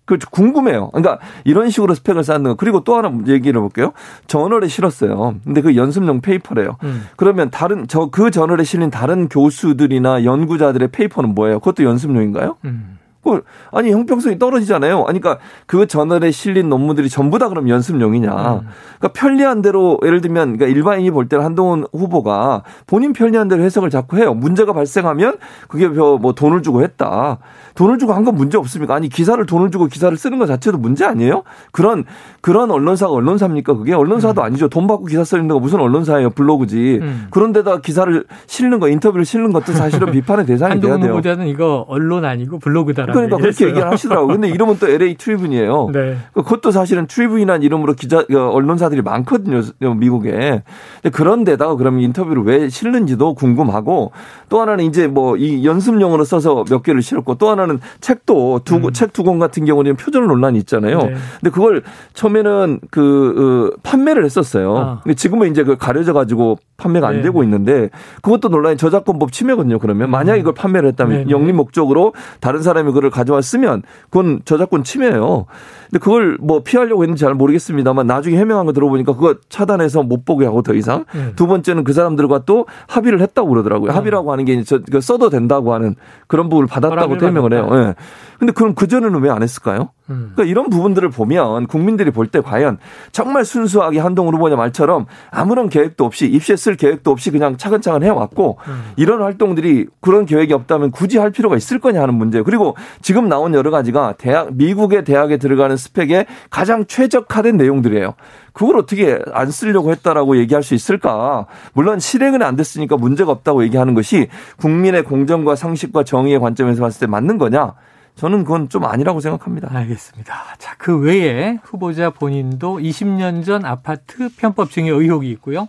그 0.05 0.17
궁금해요. 0.31 0.89
그러니까 0.91 1.19
이런 1.45 1.69
식으로 1.69 1.95
스펙을 1.95 2.23
쌓는 2.25 2.43
거. 2.51 2.55
그리고 2.55 2.83
또 2.83 2.95
하나 2.95 3.09
얘기를 3.27 3.57
해볼게요. 3.59 3.93
저널에 4.27 4.67
실었어요. 4.67 5.35
근데 5.45 5.61
그 5.61 5.75
연습용 5.77 6.19
페이퍼래요. 6.21 6.75
음. 6.83 7.03
그러면 7.15 7.49
다른 7.49 7.87
저 7.87 8.07
그 8.11 8.29
저널에 8.29 8.63
실린 8.65 8.89
다른 8.91 9.29
교수들이나 9.29 10.25
연구자들의 10.25 10.89
페이퍼는 10.89 11.33
뭐예요? 11.33 11.59
그것도 11.59 11.85
연습용인가요? 11.85 12.57
음. 12.65 12.97
그 13.23 13.41
아니 13.71 13.91
형평성이 13.91 14.37
떨어지잖아요. 14.39 15.05
아니 15.07 15.19
그러니까 15.19 15.37
그 15.65 15.87
저널에 15.87 16.31
실린 16.31 16.69
논문들이 16.69 17.09
전부 17.09 17.39
다 17.39 17.47
그럼 17.49 17.69
연습용이냐? 17.69 18.29
음. 18.31 18.67
그러니까 18.99 19.07
편리한 19.13 19.61
대로 19.61 19.99
예를 20.03 20.21
들면 20.21 20.57
그러니까 20.57 20.65
일반인이 20.67 21.11
볼 21.11 21.29
때는 21.29 21.45
한동훈 21.45 21.85
후보가 21.93 22.63
본인 22.87 23.13
편리한 23.13 23.47
대로 23.47 23.63
해석을 23.63 23.89
자꾸 23.89 24.17
해요. 24.17 24.33
문제가 24.33 24.73
발생하면 24.73 25.37
그게 25.67 25.87
뭐 25.87 26.33
돈을 26.33 26.61
주고 26.63 26.81
했다. 26.83 27.37
돈을 27.75 27.97
주고 27.99 28.13
한 28.13 28.23
건 28.23 28.35
문제 28.35 28.57
없습니까? 28.57 28.95
아니 28.95 29.09
기사를 29.09 29.45
돈을 29.45 29.69
주고 29.69 29.87
기사를 29.87 30.15
쓰는 30.17 30.39
것 30.39 30.45
자체도 30.45 30.77
문제 30.77 31.03
아니에요? 31.05 31.43
그런 31.73 32.05
그런 32.41 32.71
언론사가 32.71 33.11
언론사입니까? 33.11 33.73
그게 33.75 33.93
언론사도 33.93 34.41
아니죠. 34.41 34.69
돈 34.69 34.87
받고 34.87 35.05
기사 35.05 35.23
쓰는 35.23 35.47
거 35.47 35.59
무슨 35.59 35.79
언론사예요? 35.79 36.29
블로그지. 36.31 36.99
음. 37.01 37.27
그런데다 37.31 37.79
기사를 37.81 38.23
실는 38.47 38.79
거 38.79 38.87
인터뷰를 38.89 39.25
실는 39.25 39.51
것도 39.53 39.73
사실은 39.73 40.11
비판의 40.13 40.45
대상이 40.45 40.79
돼야 40.79 40.93
한동훈 40.93 41.01
돼요. 41.01 41.11
후보자는 41.13 41.47
이거 41.47 41.85
언론 41.87 42.25
아니고 42.25 42.59
블로그다라 42.59 43.12
고 43.13 43.27
그러니까 43.27 43.37
그렇게 43.37 43.67
얘기를 43.67 43.87
하시더라고요. 43.89 44.27
근데 44.27 44.49
이름은 44.49 44.77
또 44.79 44.87
LA 44.87 45.15
Tribune이에요. 45.15 45.89
네. 45.93 46.17
그것도 46.33 46.71
사실은 46.71 47.05
Tribune이라는 47.07 47.61
이름으로 47.63 47.93
기자 47.93 48.23
그 48.25 48.39
언론사들이 48.49 49.01
많거든요. 49.01 49.61
미국에. 49.79 50.63
그런데다가 51.11 51.75
그러면 51.75 52.01
인터뷰를 52.01 52.43
왜 52.43 52.69
실는지도 52.69 53.33
궁금하고 53.35 54.11
또 54.49 54.61
하나는 54.61 54.85
이제 54.85 55.07
뭐 55.07 55.33
이 55.43 55.65
연습용으로 55.65 56.23
써서 56.23 56.63
몇 56.69 56.83
개를 56.83 57.01
실었고 57.01 57.35
또 57.35 57.49
하나는 57.49 57.79
책도 57.99 58.61
두 58.63 58.75
음. 58.75 58.93
책두 58.93 59.23
권 59.23 59.39
같은 59.39 59.65
경우는 59.65 59.95
표절 59.95 60.25
논란이 60.25 60.57
있잖아요. 60.59 60.99
네. 60.99 61.15
근데 61.39 61.49
그걸 61.51 61.83
처음에는 62.13 62.79
그, 62.89 63.33
그 63.35 63.75
판매를 63.83 64.23
했었어요. 64.25 64.77
아. 64.77 64.99
근데 65.03 65.15
지금은 65.15 65.51
이제 65.51 65.63
그 65.63 65.75
가려져 65.77 66.13
가지고 66.13 66.57
판매가 66.77 67.07
안 67.07 67.17
네. 67.17 67.21
되고 67.23 67.43
있는데 67.43 67.89
그것도 68.21 68.49
논란이 68.49 68.77
저작권법 68.77 69.31
침해거든요. 69.31 69.79
그러면 69.79 70.09
만약 70.09 70.37
이걸 70.37 70.53
판매를 70.53 70.89
했다면. 70.89 71.29
영리 71.29 71.53
목적으로 71.53 72.13
다른 72.39 72.61
사람이 72.61 72.91
그걸 72.91 73.02
가져왔으면 73.09 73.83
그건 74.05 74.41
저작권 74.45 74.83
침해예요. 74.83 75.45
근데 75.93 75.99
그걸 75.99 76.37
뭐 76.41 76.63
피하려고 76.63 77.03
했는지 77.03 77.21
잘 77.21 77.35
모르겠습니다만 77.35 78.07
나중에 78.07 78.35
해명한 78.35 78.65
거 78.65 78.73
들어보니까 78.73 79.13
그거 79.13 79.35
차단해서 79.49 80.01
못 80.01 80.25
보게 80.25 80.43
하고 80.43 80.63
더 80.63 80.73
이상 80.73 81.05
네. 81.13 81.33
두 81.35 81.45
번째는 81.45 81.83
그 81.83 81.93
사람들과 81.93 82.45
또 82.47 82.65
합의를 82.87 83.21
했다고 83.21 83.47
그러더라고요. 83.49 83.91
네. 83.91 83.95
합의라고 83.95 84.31
하는 84.31 84.43
게 84.43 84.63
저, 84.63 84.79
써도 85.01 85.29
된다고 85.29 85.71
하는 85.71 85.95
그런 86.25 86.49
부분을 86.49 86.67
받았다고 86.67 87.23
해명을 87.23 87.53
해요. 87.53 87.69
예. 87.73 87.75
네. 87.77 87.95
근데 88.39 88.51
그럼 88.53 88.73
그 88.73 88.87
전에는 88.87 89.21
왜 89.21 89.29
안 89.29 89.41
했을까요? 89.41 89.89
음. 90.09 90.31
그러니까 90.33 90.43
이런 90.43 90.69
부분들을 90.69 91.09
보면 91.09 91.67
국민들이 91.67 92.11
볼 92.11 92.27
때 92.27 92.41
과연 92.41 92.77
정말 93.11 93.45
순수하게 93.45 93.99
한동훈 93.99 94.33
후보자 94.33 94.55
말처럼 94.55 95.05
아무런 95.29 95.69
계획도 95.69 96.03
없이 96.03 96.25
입시했을 96.25 96.75
계획도 96.75 97.11
없이 97.11 97.31
그냥 97.31 97.55
차근차근 97.57 98.03
해왔고 98.03 98.57
음. 98.67 98.83
이런 98.95 99.21
활동들이 99.21 99.87
그런 100.01 100.25
계획이 100.25 100.51
없다면 100.53 100.91
굳이 100.91 101.19
할 101.19 101.31
필요가 101.31 101.55
있을 101.55 101.79
거냐 101.79 102.01
하는 102.01 102.15
문제예요. 102.15 102.43
그리고 102.43 102.75
지금 103.01 103.29
나온 103.29 103.53
여러 103.53 103.69
가지가 103.71 104.15
대학 104.17 104.55
미국의 104.55 105.03
대학에 105.03 105.37
들어가는 105.37 105.77
스펙에 105.83 106.25
가장 106.49 106.85
최적화된 106.85 107.57
내용들이에요. 107.57 108.15
그걸 108.53 108.77
어떻게 108.77 109.19
안 109.31 109.51
쓰려고 109.51 109.91
했다라고 109.91 110.37
얘기할 110.37 110.63
수 110.63 110.73
있을까? 110.73 111.45
물론 111.73 111.99
실행은 111.99 112.41
안 112.41 112.55
됐으니까 112.55 112.97
문제가 112.97 113.31
없다고 113.31 113.63
얘기하는 113.63 113.93
것이 113.93 114.27
국민의 114.57 115.03
공정과 115.03 115.55
상식과 115.55 116.03
정의의 116.03 116.39
관점에서 116.39 116.81
봤을 116.81 116.99
때 117.01 117.07
맞는 117.07 117.37
거냐? 117.37 117.73
저는 118.15 118.43
그건 118.43 118.69
좀 118.69 118.85
아니라고 118.85 119.19
생각합니다. 119.19 119.69
알겠습니다. 119.71 120.33
자, 120.59 120.75
그 120.77 120.99
외에 120.99 121.57
후보자 121.63 122.11
본인도 122.11 122.77
20년 122.77 123.43
전 123.43 123.65
아파트 123.65 124.29
편법 124.35 124.69
증여 124.71 124.93
의혹이 124.93 125.29
있고요. 125.31 125.67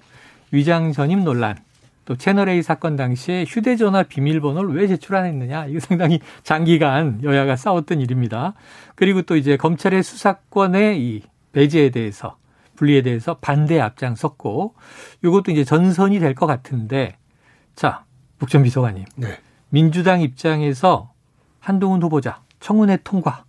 위장 0.51 0.93
전입 0.93 1.21
논란, 1.21 1.57
또 2.05 2.17
채널A 2.17 2.63
사건 2.63 2.97
당시에 2.97 3.45
휴대전화 3.47 4.03
비밀번호를 4.05 4.75
왜 4.75 4.87
제출 4.87 5.17
안 5.17 5.25
했느냐. 5.25 5.67
이거 5.67 5.81
상당히 5.81 6.21
장기간 6.43 7.21
여야가 7.23 7.57
싸웠던 7.57 8.01
일입니다. 8.01 8.55
그리고 8.95 9.23
또 9.23 9.37
이제 9.37 9.57
검찰의 9.57 10.03
수사권의 10.03 11.01
이 11.01 11.23
배제에 11.53 11.91
대해서 11.91 12.37
분리에 12.77 13.03
대해서 13.03 13.39
반대 13.41 13.81
앞장섰고 13.81 14.75
이것도 15.25 15.53
이제 15.53 15.65
전선이 15.65 16.19
될 16.19 16.35
것 16.35 16.47
같은데 16.47 17.17
자, 17.75 18.05
북전 18.39 18.63
비서관님. 18.65 19.05
네. 19.17 19.39
민주당 19.71 20.21
입장에서 20.21 21.13
한동훈 21.61 22.03
후보자 22.03 22.43
청문회 22.61 22.99
통과 23.05 23.45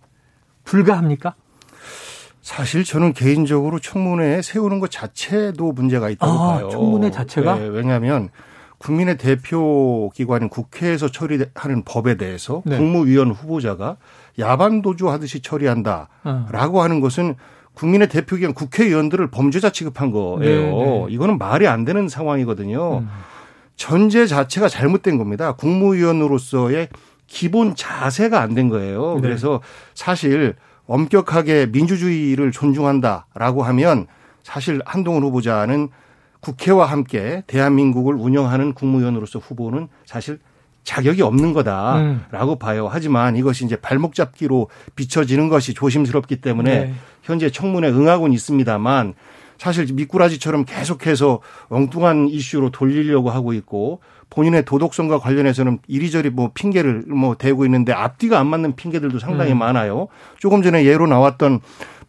불가합니까? 0.64 1.34
사실 2.46 2.84
저는 2.84 3.12
개인적으로 3.12 3.80
청문회에 3.80 4.40
세우는 4.40 4.78
것 4.78 4.88
자체도 4.88 5.72
문제가 5.72 6.08
있다고 6.10 6.32
아, 6.32 6.54
봐요. 6.54 6.68
청문회 6.68 7.10
자체가? 7.10 7.56
네, 7.56 7.66
왜냐하면 7.66 8.28
국민의 8.78 9.18
대표 9.18 10.12
기관인 10.14 10.48
국회에서 10.48 11.08
처리하는 11.08 11.82
법에 11.84 12.16
대해서 12.16 12.62
네. 12.64 12.76
국무위원 12.76 13.32
후보자가 13.32 13.96
야반 14.38 14.80
도주 14.80 15.10
하듯이 15.10 15.40
처리한다라고 15.42 16.78
어. 16.78 16.82
하는 16.84 17.00
것은 17.00 17.34
국민의 17.74 18.08
대표 18.08 18.36
기관 18.36 18.54
국회의원들을 18.54 19.26
범죄자 19.32 19.70
취급한 19.70 20.12
거예요. 20.12 20.38
네, 20.38 20.70
네. 20.70 21.06
이거는 21.10 21.38
말이 21.38 21.66
안 21.66 21.84
되는 21.84 22.08
상황이거든요. 22.08 22.98
음. 22.98 23.08
전제 23.74 24.24
자체가 24.28 24.68
잘못된 24.68 25.18
겁니다. 25.18 25.56
국무위원으로서의 25.56 26.90
기본 27.26 27.74
자세가 27.74 28.40
안 28.40 28.54
된 28.54 28.68
거예요. 28.68 29.16
네. 29.16 29.22
그래서 29.22 29.60
사실 29.94 30.54
엄격하게 30.86 31.66
민주주의를 31.66 32.52
존중한다라고 32.52 33.62
하면 33.64 34.06
사실 34.42 34.80
한동훈 34.86 35.22
후보자는 35.24 35.88
국회와 36.40 36.86
함께 36.86 37.42
대한민국을 37.46 38.14
운영하는 38.14 38.72
국무위원으로서 38.74 39.38
후보는 39.38 39.88
사실 40.04 40.38
자격이 40.84 41.20
없는 41.22 41.52
거다라고 41.52 42.52
음. 42.52 42.58
봐요. 42.60 42.88
하지만 42.90 43.36
이것이 43.36 43.64
이제 43.64 43.74
발목 43.74 44.14
잡기로 44.14 44.68
비춰지는 44.94 45.48
것이 45.48 45.74
조심스럽기 45.74 46.36
때문에 46.40 46.78
네. 46.84 46.94
현재 47.24 47.50
청문회 47.50 47.88
응하고는 47.88 48.32
있습니다만 48.32 49.14
사실 49.58 49.92
미꾸라지처럼 49.92 50.64
계속해서 50.64 51.40
엉뚱한 51.68 52.28
이슈로 52.28 52.70
돌리려고 52.70 53.30
하고 53.30 53.52
있고 53.52 54.00
본인의 54.36 54.66
도덕성과 54.66 55.18
관련해서는 55.18 55.78
이리저리 55.88 56.28
뭐 56.28 56.50
핑계를 56.52 57.04
뭐 57.08 57.36
대고 57.36 57.64
있는데 57.64 57.94
앞뒤가 57.94 58.38
안 58.38 58.46
맞는 58.48 58.76
핑계들도 58.76 59.18
상당히 59.18 59.52
음. 59.52 59.58
많아요. 59.58 60.08
조금 60.38 60.62
전에 60.62 60.84
예로 60.84 61.06
나왔던 61.06 61.60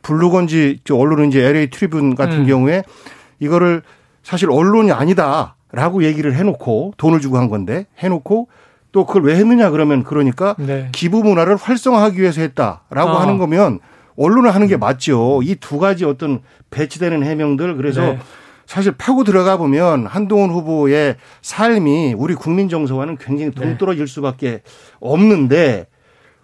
블루건지 0.01 0.81
언론은 0.91 1.29
이제 1.29 1.41
LA 1.41 1.69
트리뷴 1.69 2.15
같은 2.15 2.39
음. 2.41 2.45
경우에 2.45 2.83
이거를 3.39 3.81
사실 4.23 4.51
언론이 4.51 4.91
아니다라고 4.91 6.03
얘기를 6.03 6.35
해놓고 6.35 6.95
돈을 6.97 7.21
주고 7.21 7.37
한 7.37 7.47
건데 7.47 7.85
해놓고 7.99 8.49
또 8.91 9.05
그걸 9.05 9.23
왜 9.23 9.35
했느냐 9.35 9.69
그러면 9.69 10.03
그러니까 10.03 10.53
네. 10.59 10.89
기부 10.91 11.23
문화를 11.23 11.55
활성화하기 11.55 12.19
위해서 12.19 12.41
했다라고 12.41 13.09
아. 13.09 13.21
하는 13.21 13.37
거면 13.37 13.79
언론을 14.17 14.53
하는 14.53 14.67
게 14.67 14.75
음. 14.75 14.79
맞죠. 14.81 15.39
이 15.43 15.55
두 15.55 15.79
가지 15.79 16.03
어떤 16.03 16.41
배치되는 16.71 17.23
해명들 17.23 17.77
그래서 17.77 18.01
네. 18.01 18.19
사실 18.67 18.91
파고 18.91 19.23
들어가 19.23 19.55
보면 19.57 20.05
한동훈 20.05 20.51
후보의 20.51 21.15
삶이 21.41 22.13
우리 22.17 22.35
국민 22.35 22.67
정서와는 22.67 23.17
굉장히 23.17 23.51
네. 23.51 23.61
동떨어질 23.61 24.07
수밖에 24.07 24.61
없는데 24.99 25.87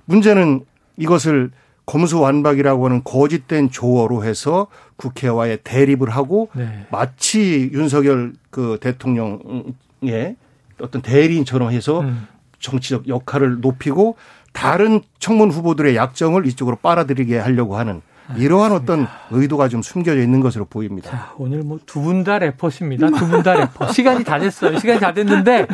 문제는 0.06 0.62
이것을 0.98 1.52
검수완박이라고 1.86 2.86
하는 2.86 3.04
거짓된 3.04 3.70
조어로 3.72 4.24
해서 4.24 4.68
국회와의 4.96 5.60
대립을 5.66 6.10
하고 6.10 6.50
네. 6.56 6.88
마치 6.90 7.70
윤석열 7.74 8.34
그 8.50 8.78
대통령의 8.80 10.38
어떤 10.80 11.02
대리인처럼 11.02 11.72
해서 11.72 12.00
음. 12.00 12.28
정치적 12.60 13.10
역할을 13.10 13.60
높이고 13.60 14.16
다른 14.54 15.02
청문 15.20 15.52
후보들의 15.52 15.98
약점을 15.98 16.46
이쪽으로 16.48 16.78
빨아들이게 16.78 17.38
하려고 17.38 17.76
하는 17.76 18.02
이러한 18.38 18.72
어떤 18.72 19.08
의도가 19.32 19.68
좀 19.68 19.82
숨겨져 19.82 20.22
있는 20.22 20.40
것으로 20.40 20.66
보입니다. 20.66 21.10
자, 21.12 21.34
오늘 21.38 21.60
뭐 21.64 21.78
두 21.86 22.02
분 22.02 22.24
다 22.24 22.40
래퍼십니다. 22.40 23.08
두 23.10 23.28
분 23.30 23.44
다 23.44 23.54
래퍼. 23.54 23.92
시간이 23.92 24.24
다 24.24 24.40
됐어요. 24.40 24.78
시간이 24.80 25.00
다 25.00 25.14
됐는데 25.14 25.68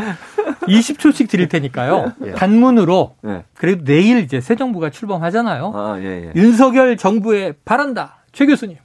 20초씩 0.67 1.29
드릴 1.29 1.47
테니까요. 1.49 2.13
예. 2.25 2.31
단문으로 2.31 3.15
예. 3.27 3.43
그래도 3.55 3.83
내일 3.83 4.19
이제 4.19 4.41
새 4.41 4.55
정부가 4.55 4.89
출범하잖아요. 4.89 5.71
아, 5.75 5.97
예, 5.99 6.25
예. 6.27 6.31
윤석열 6.35 6.97
정부에 6.97 7.53
바란다. 7.65 8.17
최 8.31 8.45
교수님. 8.45 8.77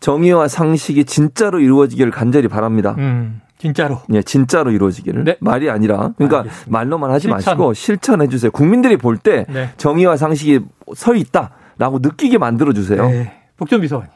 정의와 0.00 0.48
상식이 0.48 1.04
진짜로 1.04 1.60
이루어지기를 1.60 2.10
간절히 2.10 2.48
바랍니다. 2.48 2.94
음. 2.98 3.40
진짜로. 3.58 4.00
예, 4.14 4.22
진짜로 4.22 4.70
이루어지기를. 4.70 5.24
네. 5.24 5.36
말이 5.40 5.68
아니라. 5.68 6.12
그러니까 6.16 6.38
알겠습니다. 6.38 6.70
말로만 6.70 7.10
하지 7.10 7.22
실천. 7.28 7.36
마시고 7.36 7.74
실천해 7.74 8.26
주세요. 8.28 8.50
국민들이 8.50 8.96
볼때 8.96 9.44
네. 9.50 9.70
정의와 9.76 10.16
상식이 10.16 10.60
서 10.94 11.14
있다. 11.14 11.50
라고 11.80 11.98
느끼게 11.98 12.36
만들어주세요. 12.36 13.08
네. 13.08 13.32
복전 13.56 13.80
비서관님. 13.80 14.12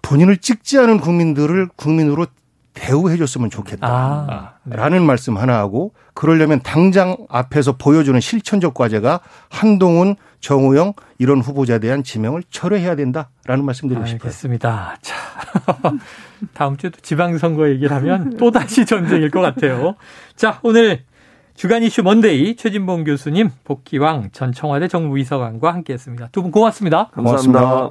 본인을 0.00 0.38
찍지 0.38 0.78
않은 0.78 0.98
국민들을 0.98 1.68
국민으로 1.76 2.26
대우해줬으면 2.72 3.50
좋겠다. 3.50 3.86
아, 3.86 4.54
네. 4.64 4.76
라는 4.76 5.04
말씀 5.04 5.36
하나 5.36 5.58
하고 5.58 5.92
그러려면 6.14 6.60
당장 6.62 7.16
앞에서 7.28 7.76
보여주는 7.76 8.18
실천적 8.18 8.72
과제가 8.72 9.20
한동훈, 9.50 10.16
정우영 10.40 10.94
이런 11.18 11.40
후보자에 11.40 11.80
대한 11.80 12.02
지명을 12.02 12.42
철회해야 12.50 12.96
된다라는 12.96 13.66
말씀드리고 13.66 14.06
싶어요. 14.06 14.20
알겠습니다. 14.24 14.96
자, 15.02 15.14
다음 16.54 16.78
주에도 16.78 16.98
지방선거 17.02 17.68
얘기를 17.68 17.94
하면 17.94 18.38
또 18.38 18.50
다시 18.50 18.86
전쟁일 18.86 19.30
것 19.30 19.42
같아요. 19.42 19.96
자, 20.34 20.60
오늘 20.62 21.04
주간 21.60 21.82
이슈 21.82 22.02
먼데이 22.02 22.56
최진봉 22.56 23.04
교수님, 23.04 23.50
복귀왕 23.64 24.30
전 24.32 24.50
청와대 24.50 24.88
정무비서관과 24.88 25.74
함께했습니다. 25.74 26.28
두 26.32 26.40
분 26.40 26.52
고맙습니다. 26.52 27.10
감사합니다. 27.12 27.60
고맙습니다. 27.60 27.88